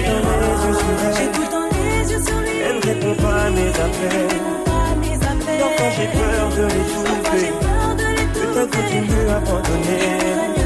dans 0.00 0.36
les 0.40 0.54
yeux 0.66 0.78
sur 0.78 0.94
tout. 1.32 1.48
Elle 2.64 2.76
ne 2.76 2.82
répond 2.82 3.14
pas 3.22 3.42
à 3.42 3.50
mes 3.50 3.68
appels. 3.68 4.38
Donc 5.60 5.72
quand 5.78 5.90
j'ai 5.96 6.06
peur, 6.06 6.50
je 6.56 6.62
l'ai 6.62 6.84
tout 6.92 7.12
Peut-être 8.34 8.70
que 8.70 8.82
tu 8.90 9.00
m'as 9.00 9.36
abandonné. 9.36 10.61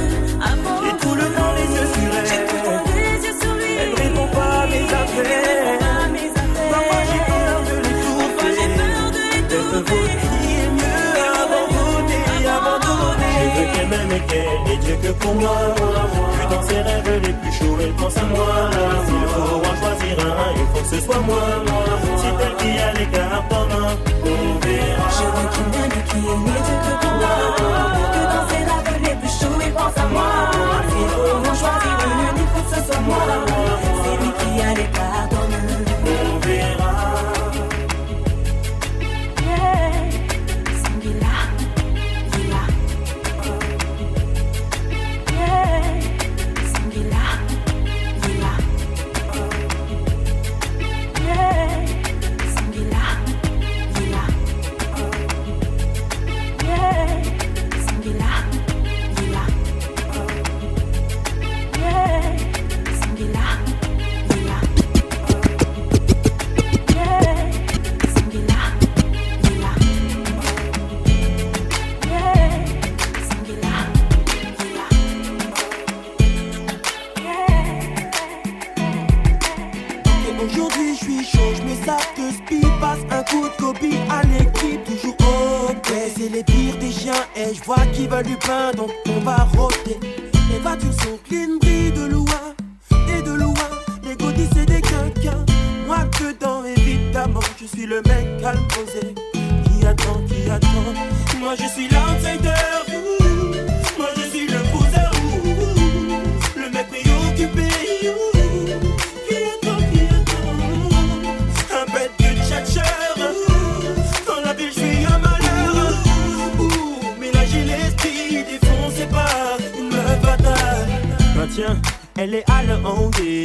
Qu'elle 14.21 14.63
m'aime 14.67 14.73
et 14.73 14.77
Dieu 14.79 14.97
que 15.03 15.13
pour 15.13 15.35
moi. 15.35 15.57
Que 15.77 16.55
dans 16.55 16.63
ses 16.63 16.81
rêves 16.81 17.21
les 17.23 17.33
plus 17.33 17.53
chauds, 17.53 17.77
elle 17.81 17.93
pense 17.93 18.17
à 18.17 18.25
moi. 18.25 18.71
S'il 19.07 19.27
faut 19.35 19.57
en 19.57 19.75
choisir 19.81 20.17
un, 20.21 20.53
il 20.55 20.67
faut 20.73 20.83
que 20.83 20.97
ce 20.97 21.01
soit 21.05 21.21
moi. 21.21 21.43
C'est 22.17 22.45
elle 22.45 22.57
qui 22.57 22.79
a 22.79 22.93
en 23.59 23.67
main. 23.67 23.91
On 24.25 24.59
verra. 24.65 25.07
Je 25.17 25.27
veux 25.35 25.49
qu'il 25.53 25.67
m'aime 25.73 25.95
et 25.99 26.05
qu'il 26.09 26.21
n'ait 26.45 26.63
Dieu 26.67 26.77
que 26.85 26.93
pour 27.03 27.15
moi. 27.21 27.35
Que 28.15 28.23
dans 28.33 28.45
ses 28.49 28.63
rêves 28.69 29.03
les 29.03 29.17
plus 29.21 29.35
chauds, 29.39 29.61
il 29.67 29.73
pense 29.73 29.97
à 29.97 30.07
moi. 30.15 30.31
S'il 30.89 31.09
faut 31.15 31.37
en 31.39 31.55
choisir 31.61 31.97
une, 32.07 32.39
il 32.43 32.49
faut 32.53 32.65
que 32.67 32.71
ce 32.75 32.81
soit 32.87 33.01
moi. 33.01 33.25
C'est 34.03 34.17
lui 34.23 34.31
qui 34.39 34.51
a 34.63 34.75
les 34.75 35.36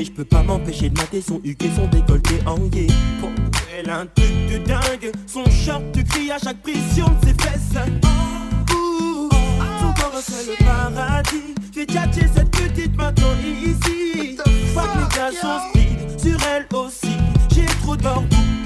Je 0.03 0.09
peux 0.09 0.25
pas 0.25 0.41
m'empêcher 0.41 0.89
de 0.89 0.97
mater 0.99 1.21
son 1.21 1.39
huc 1.43 1.63
et 1.63 1.69
son 1.75 1.87
décolleté 1.87 2.39
engué 2.47 2.87
Bon, 3.21 3.29
Elle 3.77 3.89
a 3.89 3.99
un 3.99 4.05
truc 4.07 4.31
de 4.51 4.57
dingue. 4.65 5.11
Son 5.27 5.45
short 5.45 5.83
te 5.91 5.99
crie 6.01 6.31
à 6.31 6.39
chaque 6.39 6.61
pression 6.61 7.05
de 7.07 7.27
ses 7.27 7.33
fesses. 7.35 7.75
Ouh, 8.73 9.29
Son 9.29 9.93
corps 10.01 10.21
c'est 10.23 10.47
le 10.47 10.65
paradis. 10.65 11.53
J'ai 11.73 11.85
tchatché 11.85 12.21
cette 12.33 12.49
petite 12.49 12.95
maintenant 12.97 13.33
ici. 13.43 14.37
Que 14.37 14.49
mes 14.49 15.15
gars 15.15 15.31
sont 15.39 15.69
speed 15.69 16.19
Sur 16.19 16.39
elle 16.47 16.67
aussi. 16.75 17.17
J'ai 17.53 17.65
trop 17.83 17.95
d'orgueil 17.95 18.60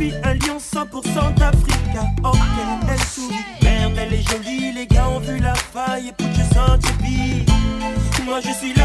suis 0.00 0.14
un 0.24 0.34
lion 0.34 0.56
100% 0.58 1.34
d'Africa 1.34 2.04
Ok, 2.24 2.38
elle 2.88 3.00
sourit. 3.00 3.34
Merde, 3.62 3.92
elle 3.98 4.14
est 4.14 4.30
jolie 4.30 4.72
Les 4.72 4.86
gars 4.86 5.08
ont 5.08 5.20
vu 5.20 5.38
la 5.38 5.54
faille. 5.54 6.12
Que 6.16 6.24
je 6.24 6.92
pire 7.02 7.54
Moi 8.24 8.40
je 8.40 8.50
suis 8.50 8.72
l'outsider 8.72 8.79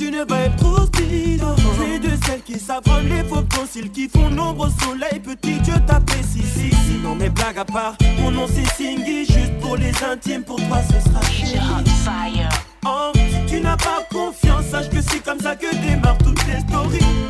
dans 0.00 0.06
une 0.06 0.18
vibe 0.20 0.56
trop 0.56 0.86
speed 0.86 1.42
Tu 1.76 1.92
es 1.92 1.98
de 1.98 2.10
celles 2.24 2.42
qui 2.42 2.58
savent 2.58 2.82
les 3.04 3.22
faux 3.24 3.44
fossiles 3.52 3.90
Qui 3.90 4.08
font 4.08 4.30
l'ombre 4.30 4.68
au 4.68 4.84
soleil 4.84 5.20
Petit 5.20 5.58
Dieu 5.60 5.74
t'apprécie 5.86 6.42
si, 6.42 6.70
si 6.70 7.00
Non 7.02 7.14
mais 7.14 7.28
blague 7.28 7.58
à 7.58 7.64
part 7.64 7.96
Mon 8.18 8.30
nom 8.30 8.46
c'est 8.46 8.66
Singy 8.76 9.24
Juste 9.24 9.58
pour 9.60 9.76
les 9.76 9.92
intimes 10.04 10.42
Pour 10.42 10.56
toi 10.56 10.78
ce 10.88 11.08
sera 11.08 11.22
chérie. 11.22 11.60
Oh, 12.86 13.12
tu 13.46 13.60
n'as 13.60 13.76
pas 13.76 14.02
confiance, 14.10 14.64
sache 14.70 14.88
que 14.88 15.02
c'est 15.02 15.22
comme 15.22 15.38
ça 15.38 15.54
que 15.54 15.70
démarrent 15.86 16.16
toutes 16.18 16.46
les 16.46 16.60
stories. 16.60 17.29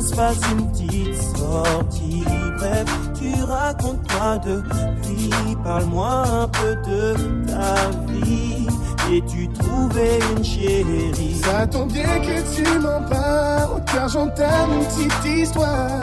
Qu'on 0.00 0.06
se 0.06 0.14
fasse 0.14 0.40
une 0.52 0.70
petite 0.70 1.14
sortie 1.36 2.24
Bref, 2.58 2.86
tu 3.18 3.42
racontes 3.42 4.00
quoi 4.10 4.38
de 4.38 4.62
lui 5.08 5.56
Parle-moi 5.62 6.24
un 6.26 6.48
peu 6.48 6.76
de 6.76 7.14
ta 7.46 7.90
vie 8.12 8.66
Et 9.12 9.22
tu 9.22 9.48
trouvais 9.48 10.18
une 10.36 10.44
chérie? 10.44 11.34
Ça 11.42 11.66
tombe 11.66 11.92
bien 11.92 12.18
que 12.20 12.54
tu 12.54 12.78
m'en 12.78 13.02
parles, 13.08 13.82
car 13.92 14.08
j'entame 14.08 14.70
une 14.72 14.86
petite 14.86 15.24
histoire. 15.42 16.00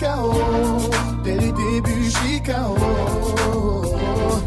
KO, 0.00 0.32
dès 1.24 1.34
le 1.34 1.52
début, 1.52 2.10
KO. 2.44 3.84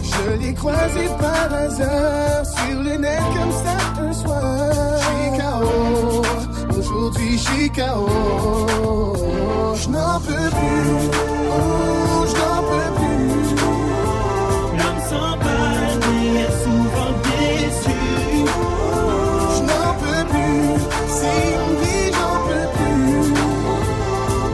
Je 0.02 0.38
l'ai 0.40 0.54
croisé 0.54 1.08
par 1.20 1.54
hasard 1.54 2.46
sur 2.46 2.82
le 2.82 2.98
net 2.98 3.22
comme 3.36 3.52
ça 3.52 4.02
un 4.02 4.14
soir. 4.14 5.00
KO, 5.38 6.22
aujourd'hui 6.82 7.38
j'suis 7.38 7.70
KO. 7.70 8.08
J'n'en 9.76 10.20
peux 10.20 10.50
plus, 10.60 10.90
oh, 11.52 12.26
j'n'en 12.32 12.60
peux 12.70 12.92
plus. 13.00 13.32
L'homme 14.78 15.02
s'emballe 15.10 16.00
et 16.14 16.40
est 16.46 16.56
souvent 16.64 17.14
déçu 17.28 18.00
Je 19.56 19.62
n'en 19.70 19.92
peux 20.02 20.24
plus, 20.34 20.64
c'est 21.18 21.46
une 21.62 21.74
vie, 21.82 22.08
j'en 22.18 22.38
peux 22.48 22.68
plus. 22.78 23.14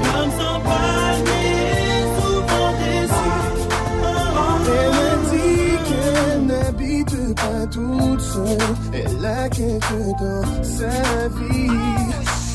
L'homme 0.05 0.34
s'emballe 0.39 1.23
et 1.39 1.57
est 1.95 2.09
souvent 2.19 2.71
déçu 2.84 3.30
Elle 4.78 4.91
m'a 4.97 5.13
dit 5.32 5.71
qu'elle 5.88 6.39
n'habite 6.45 7.17
pas 7.36 7.63
toute 7.71 8.21
seule. 8.21 8.75
Elle 8.93 9.25
a 9.25 9.49
quelqu'un 9.49 10.09
dans 10.21 10.63
sa 10.63 11.28
vie. 11.39 12.07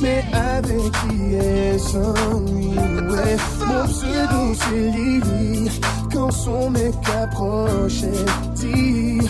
Mais 0.02 0.24
avec 0.32 0.90
qui 0.90 1.78
s'ennuie, 1.78 2.76
ouais. 2.76 3.36
Mon 3.66 3.84
pseudo 3.86 4.54
c'est 4.54 4.90
Lily. 4.90 5.80
Quand 6.12 6.30
son 6.32 6.70
mec 6.70 6.92
approche, 7.22 8.02
elle 8.02 8.26
dit 8.54 9.20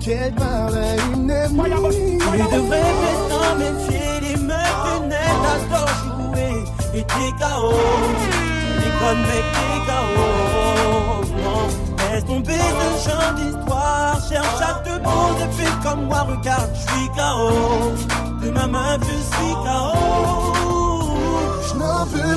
qu'elle 0.00 0.34
parle 0.34 0.76
à 0.76 0.96
une 1.14 1.30
amie. 1.30 2.18
Tu 2.18 2.38
devrais 2.54 2.92
maintenant 3.02 3.54
méfier 3.58 4.20
les 4.20 4.36
meufs 4.36 5.00
lunettes 5.00 5.46
adorent 5.54 5.98
jouer. 6.04 6.56
Et 6.92 7.02
t'es 7.02 7.30
KO 7.40 7.72
Tu 8.20 8.30
déconnes 8.84 9.24
mec 9.30 9.46
t'es 9.54 9.78
KO 9.88 10.04
Laisse 12.12 12.24
tomber 12.26 12.62
ce 12.78 13.08
genre 13.08 13.32
d'histoire. 13.34 14.14
Cherche 14.28 14.60
à 14.60 14.74
te 14.84 14.92
poser 15.02 15.48
fais 15.56 15.72
comme 15.82 16.02
moi 16.04 16.20
Regarde 16.20 16.70
je 16.74 16.80
suis 16.80 17.08
KO 17.16 18.27
De 18.48 18.52
ma 18.54 18.66
main 18.66 18.98
suis 19.30 19.54
KO 19.66 19.92
Je 21.66 21.74
n'en 21.76 22.06
plus, 22.06 22.36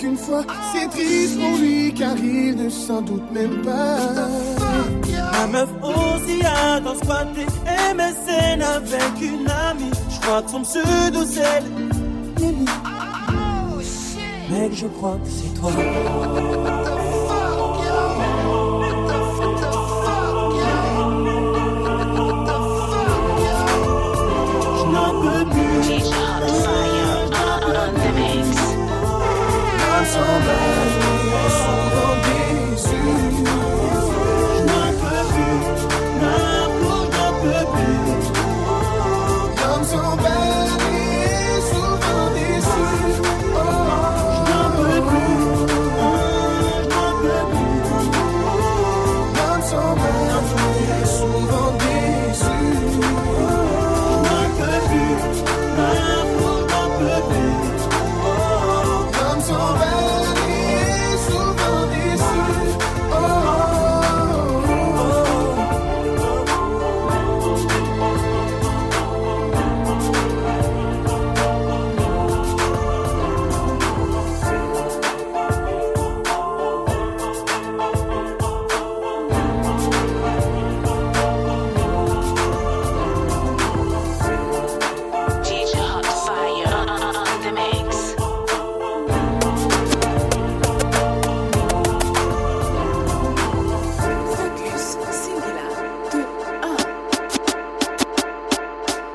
qu'une 0.00 0.16
fois. 0.16 0.44
C'est 0.72 0.88
triste 0.88 1.38
pour 1.38 1.58
lui 1.58 1.92
car 1.92 2.16
il 2.16 2.56
ne 2.56 2.68
s'en 2.68 3.02
doute 3.02 3.30
même 3.32 3.62
pas. 3.62 3.98
Ma 5.32 5.46
meuf 5.46 5.68
aussi 5.82 6.40
a 6.44 6.80
dans 6.80 6.94
squatté 6.94 7.46
MSN 7.94 8.62
avec 8.62 9.20
une 9.20 9.48
amie. 9.48 9.90
Je 10.10 10.20
crois 10.20 10.42
que 10.42 10.50
son 10.50 10.62
pseudo 10.62 11.24
c'est 11.26 11.60
Lily. 12.38 12.64
Mec, 14.50 14.72
je 14.74 14.86
crois 14.86 15.18
que 15.22 15.28
c'est 15.28 15.60
toi. 15.60 15.70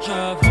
J'avance 0.06 0.45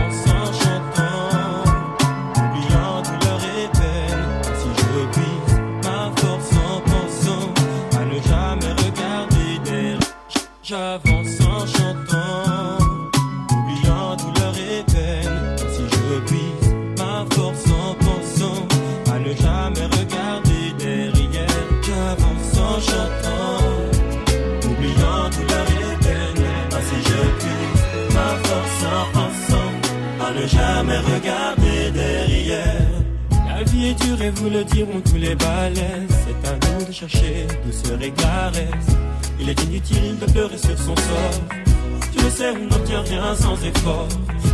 et 34.24 34.30
vous 34.30 34.48
le 34.48 34.64
diront 34.64 35.00
tous 35.04 35.16
les 35.16 35.34
balaises. 35.34 36.14
C'est 36.24 36.48
à 36.48 36.54
nous 36.54 36.84
de 36.86 36.92
chercher 36.92 37.46
douceur 37.64 38.00
et. 38.00 38.12
Il 39.40 39.48
est 39.48 39.62
inutile 39.64 40.18
de 40.18 40.26
pleurer 40.32 40.56
sur 40.56 40.78
son 40.78 40.96
sort. 40.96 41.40
Tu 42.12 42.22
le 42.22 42.30
sais, 42.30 42.50
on 42.50 42.66
n'obtient 42.70 43.02
rien 43.02 43.34
sans 43.34 43.62
effort. 43.62 44.08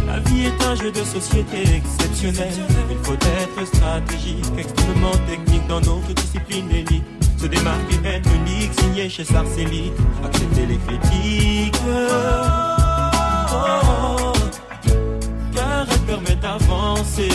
La 0.07 0.19
vie 0.21 0.47
est 0.47 0.65
un 0.65 0.75
jeu 0.75 0.91
de 0.91 1.05
société 1.05 1.63
exceptionnel. 1.77 2.53
Il 2.91 2.99
faut 3.05 3.15
être 3.15 3.67
stratégique, 3.67 4.45
extrêmement 4.59 5.17
technique 5.29 5.67
dans 5.69 5.81
notre 5.81 6.13
discipline 6.15 6.71
élite. 6.71 7.05
Se 7.37 7.47
démarquer, 7.47 7.97
être 8.05 8.29
unique, 8.35 8.73
signé 8.81 9.09
chez 9.09 9.25
Sarcellite. 9.25 9.93
Accepter 10.25 10.67
les 10.67 10.79
critiques. 10.79 11.81
Oh, 11.87 11.93
oh, 13.53 14.33
car 15.55 15.87
elles 15.91 15.99
permettent 16.01 16.41
d'avancer. 16.41 17.29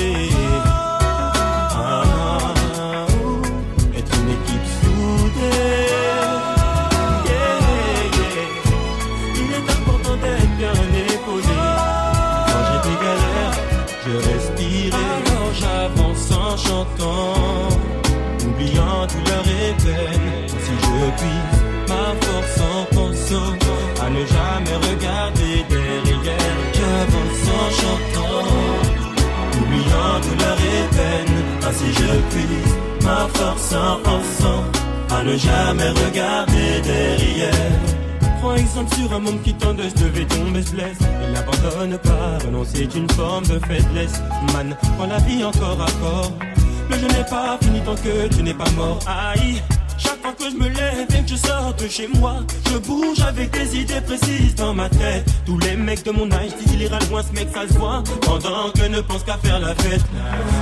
Ainsi 31.76 31.93
je 31.93 32.05
puis 32.30 33.03
ma 33.03 33.28
force 33.34 33.73
en 33.73 33.99
pensant 33.99 34.63
à 35.09 35.23
ne 35.23 35.36
jamais 35.36 35.89
regarder 35.89 36.82
derrière. 36.82 37.71
Prends 38.39 38.55
exemple 38.55 38.95
sur 38.95 39.11
un 39.11 39.19
monde 39.19 39.41
qui 39.43 39.53
tente 39.55 39.76
de 39.76 39.84
se 39.84 40.05
lever, 40.05 40.26
tombe 40.26 40.55
et 40.55 40.61
se 40.61 40.71
blesse. 40.71 40.97
Il 41.26 41.34
n'abandonne 41.34 41.97
pas, 41.97 42.45
renoncer 42.45 42.84
est 42.84 42.95
une 42.95 43.09
forme 43.09 43.45
de 43.47 43.59
faiblesse. 43.59 44.21
Man, 44.53 44.73
prends 44.97 45.07
la 45.07 45.17
vie 45.17 45.43
encore 45.43 45.82
à 45.82 45.91
corps. 46.01 46.32
Le 46.89 46.97
jeu 46.97 47.07
n'est 47.07 47.30
pas 47.30 47.57
fini 47.61 47.82
tant 47.82 47.95
que 47.95 48.34
tu 48.34 48.41
n'es 48.41 48.53
pas 48.53 48.71
mort. 48.78 48.99
Aïe, 49.05 49.61
chaque 49.98 50.22
fois 50.22 50.34
que 50.34 50.50
je 50.50 50.56
me 50.56 50.68
lève 50.68 51.08
et 51.18 51.24
que 51.24 51.30
je 51.30 51.36
sors 51.36 51.74
de 51.74 51.88
chez 51.88 52.08
moi, 52.20 52.36
je 52.72 52.78
bouge 52.78 53.20
avec 53.22 53.52
des 53.52 53.78
idées 53.80 54.02
précises 54.02 54.56
dans 54.56 54.74
ma 54.74 54.89
tête. 54.89 55.26
Tous 55.46 55.58
les 55.60 55.76
mecs 55.76 56.04
de 56.04 56.12
mon 56.12 56.32
âge 56.32 56.56
disent 56.58 56.74
il 56.74 56.82
ira 56.84 57.00
loin, 57.10 57.22
ce 57.24 57.34
mec 57.34 57.48
ça 57.54 57.68
se 57.68 57.74
voit. 57.78 58.04
Pendant 58.22 58.72
que 58.72 58.88
ne 58.88 59.02
pense 59.02 59.24
qu'à 59.24 59.38
faire 59.38 59.60
la 59.60 59.76
fête. 59.76 60.02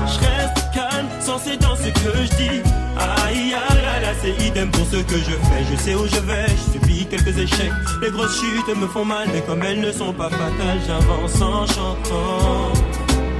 Je 0.08 0.20
reste 0.20 0.64
calme, 0.74 1.08
censé 1.20 1.58
dans 1.58 1.76
ce 1.76 1.90
que 1.90 2.12
je 2.24 2.36
dis. 2.38 2.62
Aïe, 2.98 3.54
aïe, 3.54 4.02
là, 4.02 4.14
c'est 4.22 4.46
idem 4.46 4.70
pour 4.72 4.86
ce 4.86 4.98
que 4.98 5.18
je 5.18 5.32
fais. 5.32 5.64
Je 5.72 5.76
sais 5.82 5.96
où 5.96 6.06
je 6.06 6.20
vais, 6.20 6.48
je 6.48 6.74
subis 6.74 7.06
quelques 7.06 7.38
échecs. 7.38 7.72
Les 8.02 8.12
grosses 8.12 8.40
chutes 8.40 8.76
me 8.76 8.88
font 8.88 9.06
mal, 9.06 9.28
mais 9.34 9.42
comme 9.42 9.64
elles 9.64 9.82
ne 9.82 9.92
sont 9.92 10.14
pas 10.14 10.30
fatales, 10.30 10.80
j'avance 10.86 11.42
en 11.42 11.66
chantant. 11.66 12.72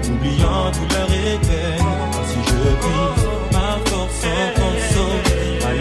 Oubliant 0.06 0.72
douleur 0.72 1.08
et 1.12 1.38
peine, 1.38 1.86
si 2.28 2.40
je 2.48 2.54
puis 2.82 3.24
ma 3.52 3.78
force 3.90 4.24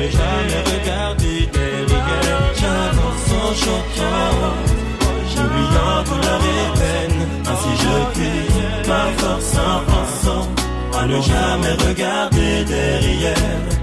ne 0.03 0.11
jamais 0.11 0.63
regarder 0.73 1.47
derrière, 1.53 2.55
j'avance 2.61 3.29
en 3.43 3.55
chantant. 3.55 4.55
Oubliant 5.45 6.03
douleur 6.05 6.41
et 6.55 6.79
peine, 6.79 7.21
ainsi 7.51 7.73
je 7.83 7.97
puis 8.15 8.39
ma 8.89 9.05
force 9.19 9.55
en 9.57 9.79
pensant 9.91 10.47
à 10.99 11.07
ne 11.07 11.21
jamais 11.21 11.75
regarder 11.89 12.65
derrière. 12.65 13.83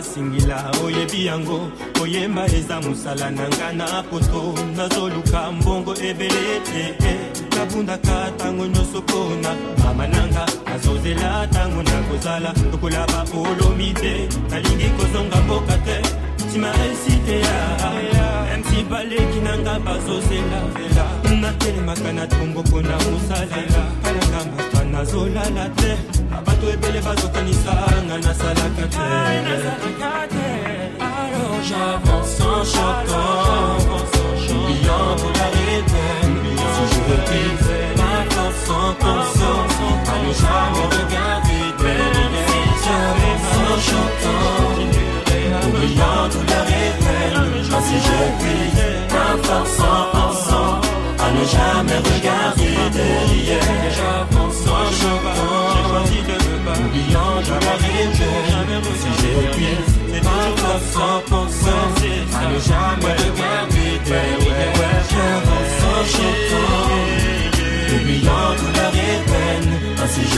Singila 0.00 0.70
oyebi 0.84 1.24
yango 1.26 1.72
koyemba 1.98 2.46
eza 2.46 2.80
mosala 2.80 3.30
na 3.30 3.46
nga 3.48 3.72
na 3.72 4.02
poto. 4.08 4.54
Nazoluka 4.76 5.52
mbongo 5.52 5.92
ebele 6.08 6.60
te 6.68 6.82
eh. 7.10 7.18
nabundaka 7.56 8.30
ntango 8.30 8.66
nyonso 8.66 8.98
mpona 9.02 9.50
mama 9.78 10.06
nanga 10.06 10.46
azozela 10.74 11.46
ntango 11.46 11.82
nakozala 11.82 12.54
lokola 12.70 13.06
baolomi 13.06 13.92
te. 13.94 14.28
Nalingi 14.50 14.88
kozonga 14.96 15.36
mboka 15.42 15.76
te. 15.86 15.96
Nsima 16.46 16.70
esite 16.86 17.40
ya 17.40 18.58
msi 18.60 18.82
baleki 18.90 19.40
nanga 19.40 19.78
bazozela. 19.80 20.60
Natelemaka 21.40 22.12
na 22.12 22.26
tongo 22.26 22.62
mpona 22.62 22.96
mosalela. 23.04 23.82
Kalanga 24.02 24.40
masta 24.56 24.84
nazolala 24.84 25.68
te. 25.68 25.90
Bato 26.46 26.70
ebele 26.72 27.00
bazokanisa 27.00 27.72
nga 28.06 28.18
nasalaka 28.18 28.86
te 28.92 30.87
j'avance 31.62 32.40
en 32.40 32.64
chantant 32.64 33.78
Oubliant 34.48 35.16
pour 35.16 35.32
la 35.34 35.48
Si 36.74 36.84
je 36.92 37.00
reprise 37.10 37.68
ma 37.96 38.16
force 38.30 38.70
en 38.70 38.94
À 40.08 40.18
ne 40.22 40.32
jamais 40.32 40.86
regarder 40.96 41.62
J'avance 42.84 43.54
en 43.56 43.78
chantant 43.88 44.58
Oubliant 45.68 46.26
tout 46.30 46.46
la 46.48 46.62
peine 46.68 47.38
Si 47.82 47.96
je 48.04 48.16
pensant 49.42 50.80
À 51.18 51.30
ne 51.32 51.44
jamais 51.44 51.98
regarder 51.98 52.74
derrière 52.92 53.62
J'avance 53.96 54.62
en 54.66 54.86
chantant 55.00 55.68
J'ai 55.74 56.28
Si 58.98 59.10
je 59.22 59.32
prise 59.52 59.98
ma 60.22 60.40
force 60.56 60.96
en 60.96 61.20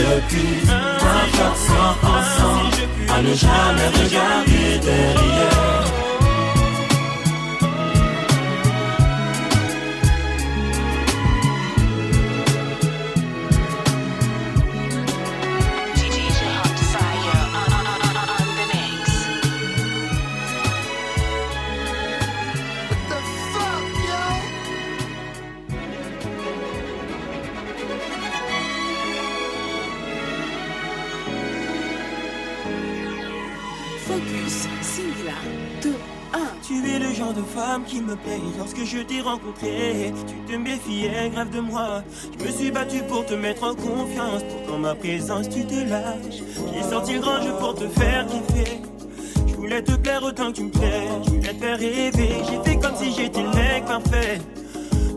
je 0.01 0.19
puis 0.29 0.65
ma 0.65 1.27
force 1.37 1.69
en 1.69 1.93
pensant 2.01 3.15
À 3.15 3.21
ne 3.21 3.33
jamais 3.33 3.87
regarder 3.99 4.79
derrière 4.83 5.90
qui 37.91 38.01
me. 38.01 38.15
Lorsque 38.57 38.85
je 38.85 38.99
t'ai 38.99 39.21
rencontré, 39.21 40.13
tu 40.27 40.53
te 40.53 40.57
méfiais 40.57 41.29
grave 41.29 41.49
de 41.49 41.59
moi. 41.59 42.03
Je 42.39 42.45
me 42.45 42.51
suis 42.51 42.71
battu 42.71 43.01
pour 43.03 43.25
te 43.25 43.33
mettre 43.33 43.63
en 43.63 43.75
confiance. 43.75 44.43
Pour 44.43 44.73
qu'en 44.73 44.79
ma 44.79 44.95
présence, 44.95 45.49
tu 45.49 45.65
te 45.65 45.89
lâches. 45.89 46.41
J'ai 46.73 46.89
sorti 46.89 47.13
le 47.15 47.19
grand 47.19 47.39
pour 47.59 47.75
te 47.75 47.87
faire 47.87 48.25
kiffer. 48.27 48.81
Je 49.47 49.55
voulais 49.55 49.81
te 49.81 49.91
plaire 49.93 50.23
autant 50.23 50.51
que 50.51 50.57
tu 50.57 50.63
me 50.63 50.71
plais. 50.71 51.07
Je 51.25 51.29
voulais 51.31 51.53
te 51.53 51.59
faire 51.59 51.79
rêver. 51.79 52.29
J'ai 52.49 52.71
fait 52.71 52.79
comme 52.79 52.95
si 52.95 53.11
j'étais 53.11 53.43
le 53.43 53.49
mec 53.49 53.85
parfait. 53.85 54.41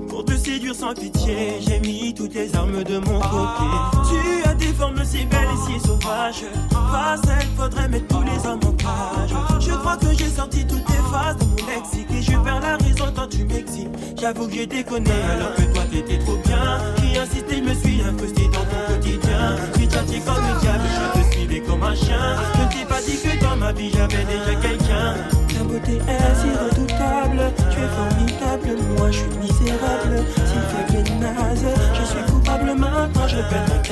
Pour 0.08 0.24
te 0.24 0.32
séduire 0.32 0.74
sans 0.74 0.94
pitié, 0.94 1.60
j'ai 1.60 1.80
mis 1.80 2.12
toutes 2.14 2.34
les 2.34 2.54
armes 2.56 2.82
de 2.82 2.98
mon 2.98 3.20
côté. 3.20 3.68
Tu 4.10 4.48
as 4.48 4.54
des 4.54 4.72
formes 4.72 5.04
si 5.04 5.24
belles 5.26 5.48
et 5.52 5.72
si 5.72 5.86
sauvages. 5.86 6.44
Face 6.70 7.28
à 7.28 7.40
elle, 7.40 7.48
faudrait 7.56 7.88
mettre 7.88 8.08
tous 8.08 8.22
les 8.22 8.48
hommes 8.48 8.60
en 8.66 8.72
cage. 8.72 9.53
Je 9.74 9.78
crois 9.80 9.96
que 9.96 10.16
j'ai 10.16 10.28
sorti 10.28 10.64
toutes 10.66 10.84
tes 10.84 11.02
faces 11.10 11.36
de 11.38 11.46
mon 11.46 11.66
lexique. 11.66 12.06
Et 12.12 12.22
je 12.22 12.38
perds 12.38 12.60
la 12.60 12.76
raison 12.76 13.12
quand 13.14 13.26
tu 13.26 13.44
m'excites. 13.44 13.90
J'avoue 14.16 14.46
que 14.46 14.54
j'ai 14.54 14.66
déconné 14.66 15.10
alors 15.32 15.52
que 15.56 15.62
toi 15.62 15.82
t'étais 15.90 16.18
trop 16.18 16.36
bien. 16.36 16.78
J'ai 17.02 17.18
insisté, 17.18 17.56
je 17.56 17.62
me 17.62 17.74
suis 17.74 18.00
incrusté 18.00 18.42
dans 18.44 18.64
ton 18.70 18.94
quotidien. 18.94 19.56
J'ai 19.76 19.86
tchatché 19.86 20.20
comme 20.24 20.44
le 20.46 20.60
diable, 20.60 20.84
je 20.94 21.20
te 21.20 21.32
suivais 21.32 21.60
comme 21.60 21.82
un 21.82 21.94
chien. 21.96 22.36
Je 22.54 22.78
t'ai 22.78 22.84
pas 22.84 23.00
dit 23.02 23.18
que 23.18 23.44
dans 23.44 23.56
ma 23.56 23.72
vie 23.72 23.90
j'avais 23.90 24.24
déjà 24.24 24.54
quelqu'un. 24.62 25.14
Ta 25.52 25.64
beauté 25.64 25.96
est 25.96 26.34
si 26.38 26.50
redoutable, 26.54 27.52
tu 27.70 27.78
es 27.80 27.90
formidable, 27.98 28.82
moi 28.96 29.10
je 29.10 29.18
suis 29.18 29.38
misérable, 29.42 30.24
si 30.46 30.58
faible 30.70 31.08
et 31.08 31.10
naze. 31.18 31.66
Je 31.94 32.04
suis 32.06 32.32
coupable 32.32 32.74
maintenant, 32.78 33.26
je 33.26 33.36
pète 33.36 33.83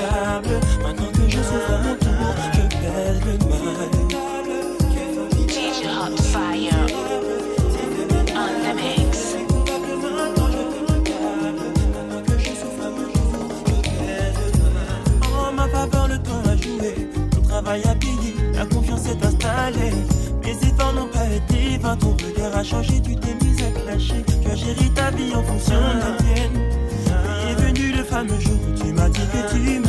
Ton 22.00 22.12
regard 22.12 22.56
a 22.56 22.64
changé, 22.64 23.02
tu 23.02 23.14
t'es 23.16 23.34
mise 23.44 23.62
à 23.62 23.70
clasher. 23.70 24.24
Tu 24.26 24.50
as 24.50 24.54
géré 24.54 24.88
ta 24.94 25.10
vie 25.10 25.34
en 25.34 25.42
fonction 25.42 25.74
de 25.74 25.98
la 25.98 26.16
tienne. 26.22 26.58
Puis 27.04 27.50
est 27.50 27.54
venu 27.54 27.92
le 27.92 28.02
fameux 28.02 28.40
jour 28.40 28.54
où 28.66 28.82
tu 28.82 28.92
m'as 28.92 29.08
dit 29.10 29.20
que 29.20 29.52
tu 29.52 29.58
m'aimes. 29.58 29.82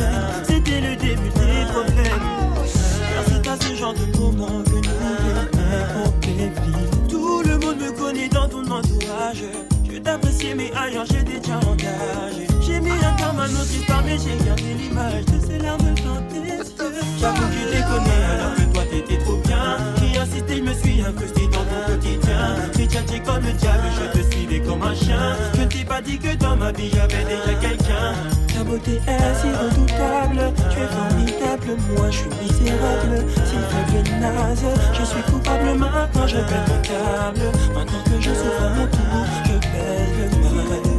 C'était 0.46 0.80
le 0.82 0.96
début 0.96 1.30
des 1.30 1.64
problèmes. 1.72 2.24
Car 3.14 3.24
c'est 3.26 3.48
à 3.48 3.56
ce 3.58 3.74
genre 3.74 3.94
de 3.94 4.18
moment 4.18 4.62
que 4.64 4.70
nous 4.70 4.94
vivre. 6.36 6.90
Tout 7.08 7.42
le 7.42 7.58
monde 7.58 7.78
me 7.78 7.90
connaît 7.92 8.28
dans 8.28 8.48
ton 8.48 8.64
entourage. 8.70 9.44
Je 9.90 9.98
t'appréciais, 9.98 10.54
mais 10.54 10.70
ailleurs 10.76 11.06
j'ai 11.06 11.22
déjà 11.22 11.56
engagé. 11.56 12.46
J'ai 12.60 12.80
mis 12.80 12.90
un 12.90 13.12
terme 13.16 13.40
à 13.40 13.48
notre 13.48 14.04
mais 14.04 14.18
j'ai 14.18 14.44
gardé 14.44 14.74
l'image 14.78 15.24
de 15.24 15.46
ces 15.46 15.58
larmes 15.58 15.94
dans 16.04 16.22
tes 16.28 16.48
yeux. 16.48 16.64
J'avoue 17.18 17.48
que 17.48 17.54
je 17.54 17.76
déconné 17.76 18.24
alors 18.30 18.54
que 18.56 18.73
L'insister 20.24 20.62
me 20.62 20.72
suis 20.72 21.02
incrusté 21.02 21.42
dans 21.48 21.64
mon 21.64 21.84
quotidien 21.86 22.56
J'ai 22.78 22.86
tchatché 22.86 23.20
comme 23.20 23.44
le 23.44 23.52
diable, 23.52 23.84
je 23.92 24.18
te 24.18 24.32
suivais 24.32 24.60
comme 24.60 24.82
un 24.82 24.94
chien. 24.94 25.36
Je 25.54 25.60
ne 25.60 25.66
t'ai 25.66 25.84
pas 25.84 26.00
dit 26.00 26.18
que 26.18 26.34
dans 26.36 26.56
ma 26.56 26.72
vie 26.72 26.88
j'avais 26.94 27.24
déjà 27.24 27.52
quelqu'un. 27.60 28.14
Ta 28.54 28.64
beauté 28.64 29.02
est 29.06 29.34
si 29.34 29.48
redoutable, 29.48 30.54
Tu 30.70 30.78
es 30.80 30.88
formidable, 30.88 31.76
moi 31.94 32.10
je 32.10 32.16
suis 32.16 32.30
misérable. 32.40 33.26
Si 33.44 33.56
faible 33.68 34.18
naze, 34.18 34.64
je 34.94 35.04
suis 35.04 35.22
coupable. 35.30 35.78
Maintenant 35.78 36.26
je 36.26 36.36
pète 36.36 36.68
mon 36.68 36.80
câble. 36.80 37.58
Maintenant 37.74 38.04
que 38.06 38.18
je 38.18 38.30
souffre 38.30 38.62
à 38.62 38.70
mon 38.70 38.86
tour, 38.86 39.26
je 39.44 39.58
pèse 39.58 40.40
le 40.42 40.56
mal. 40.56 40.93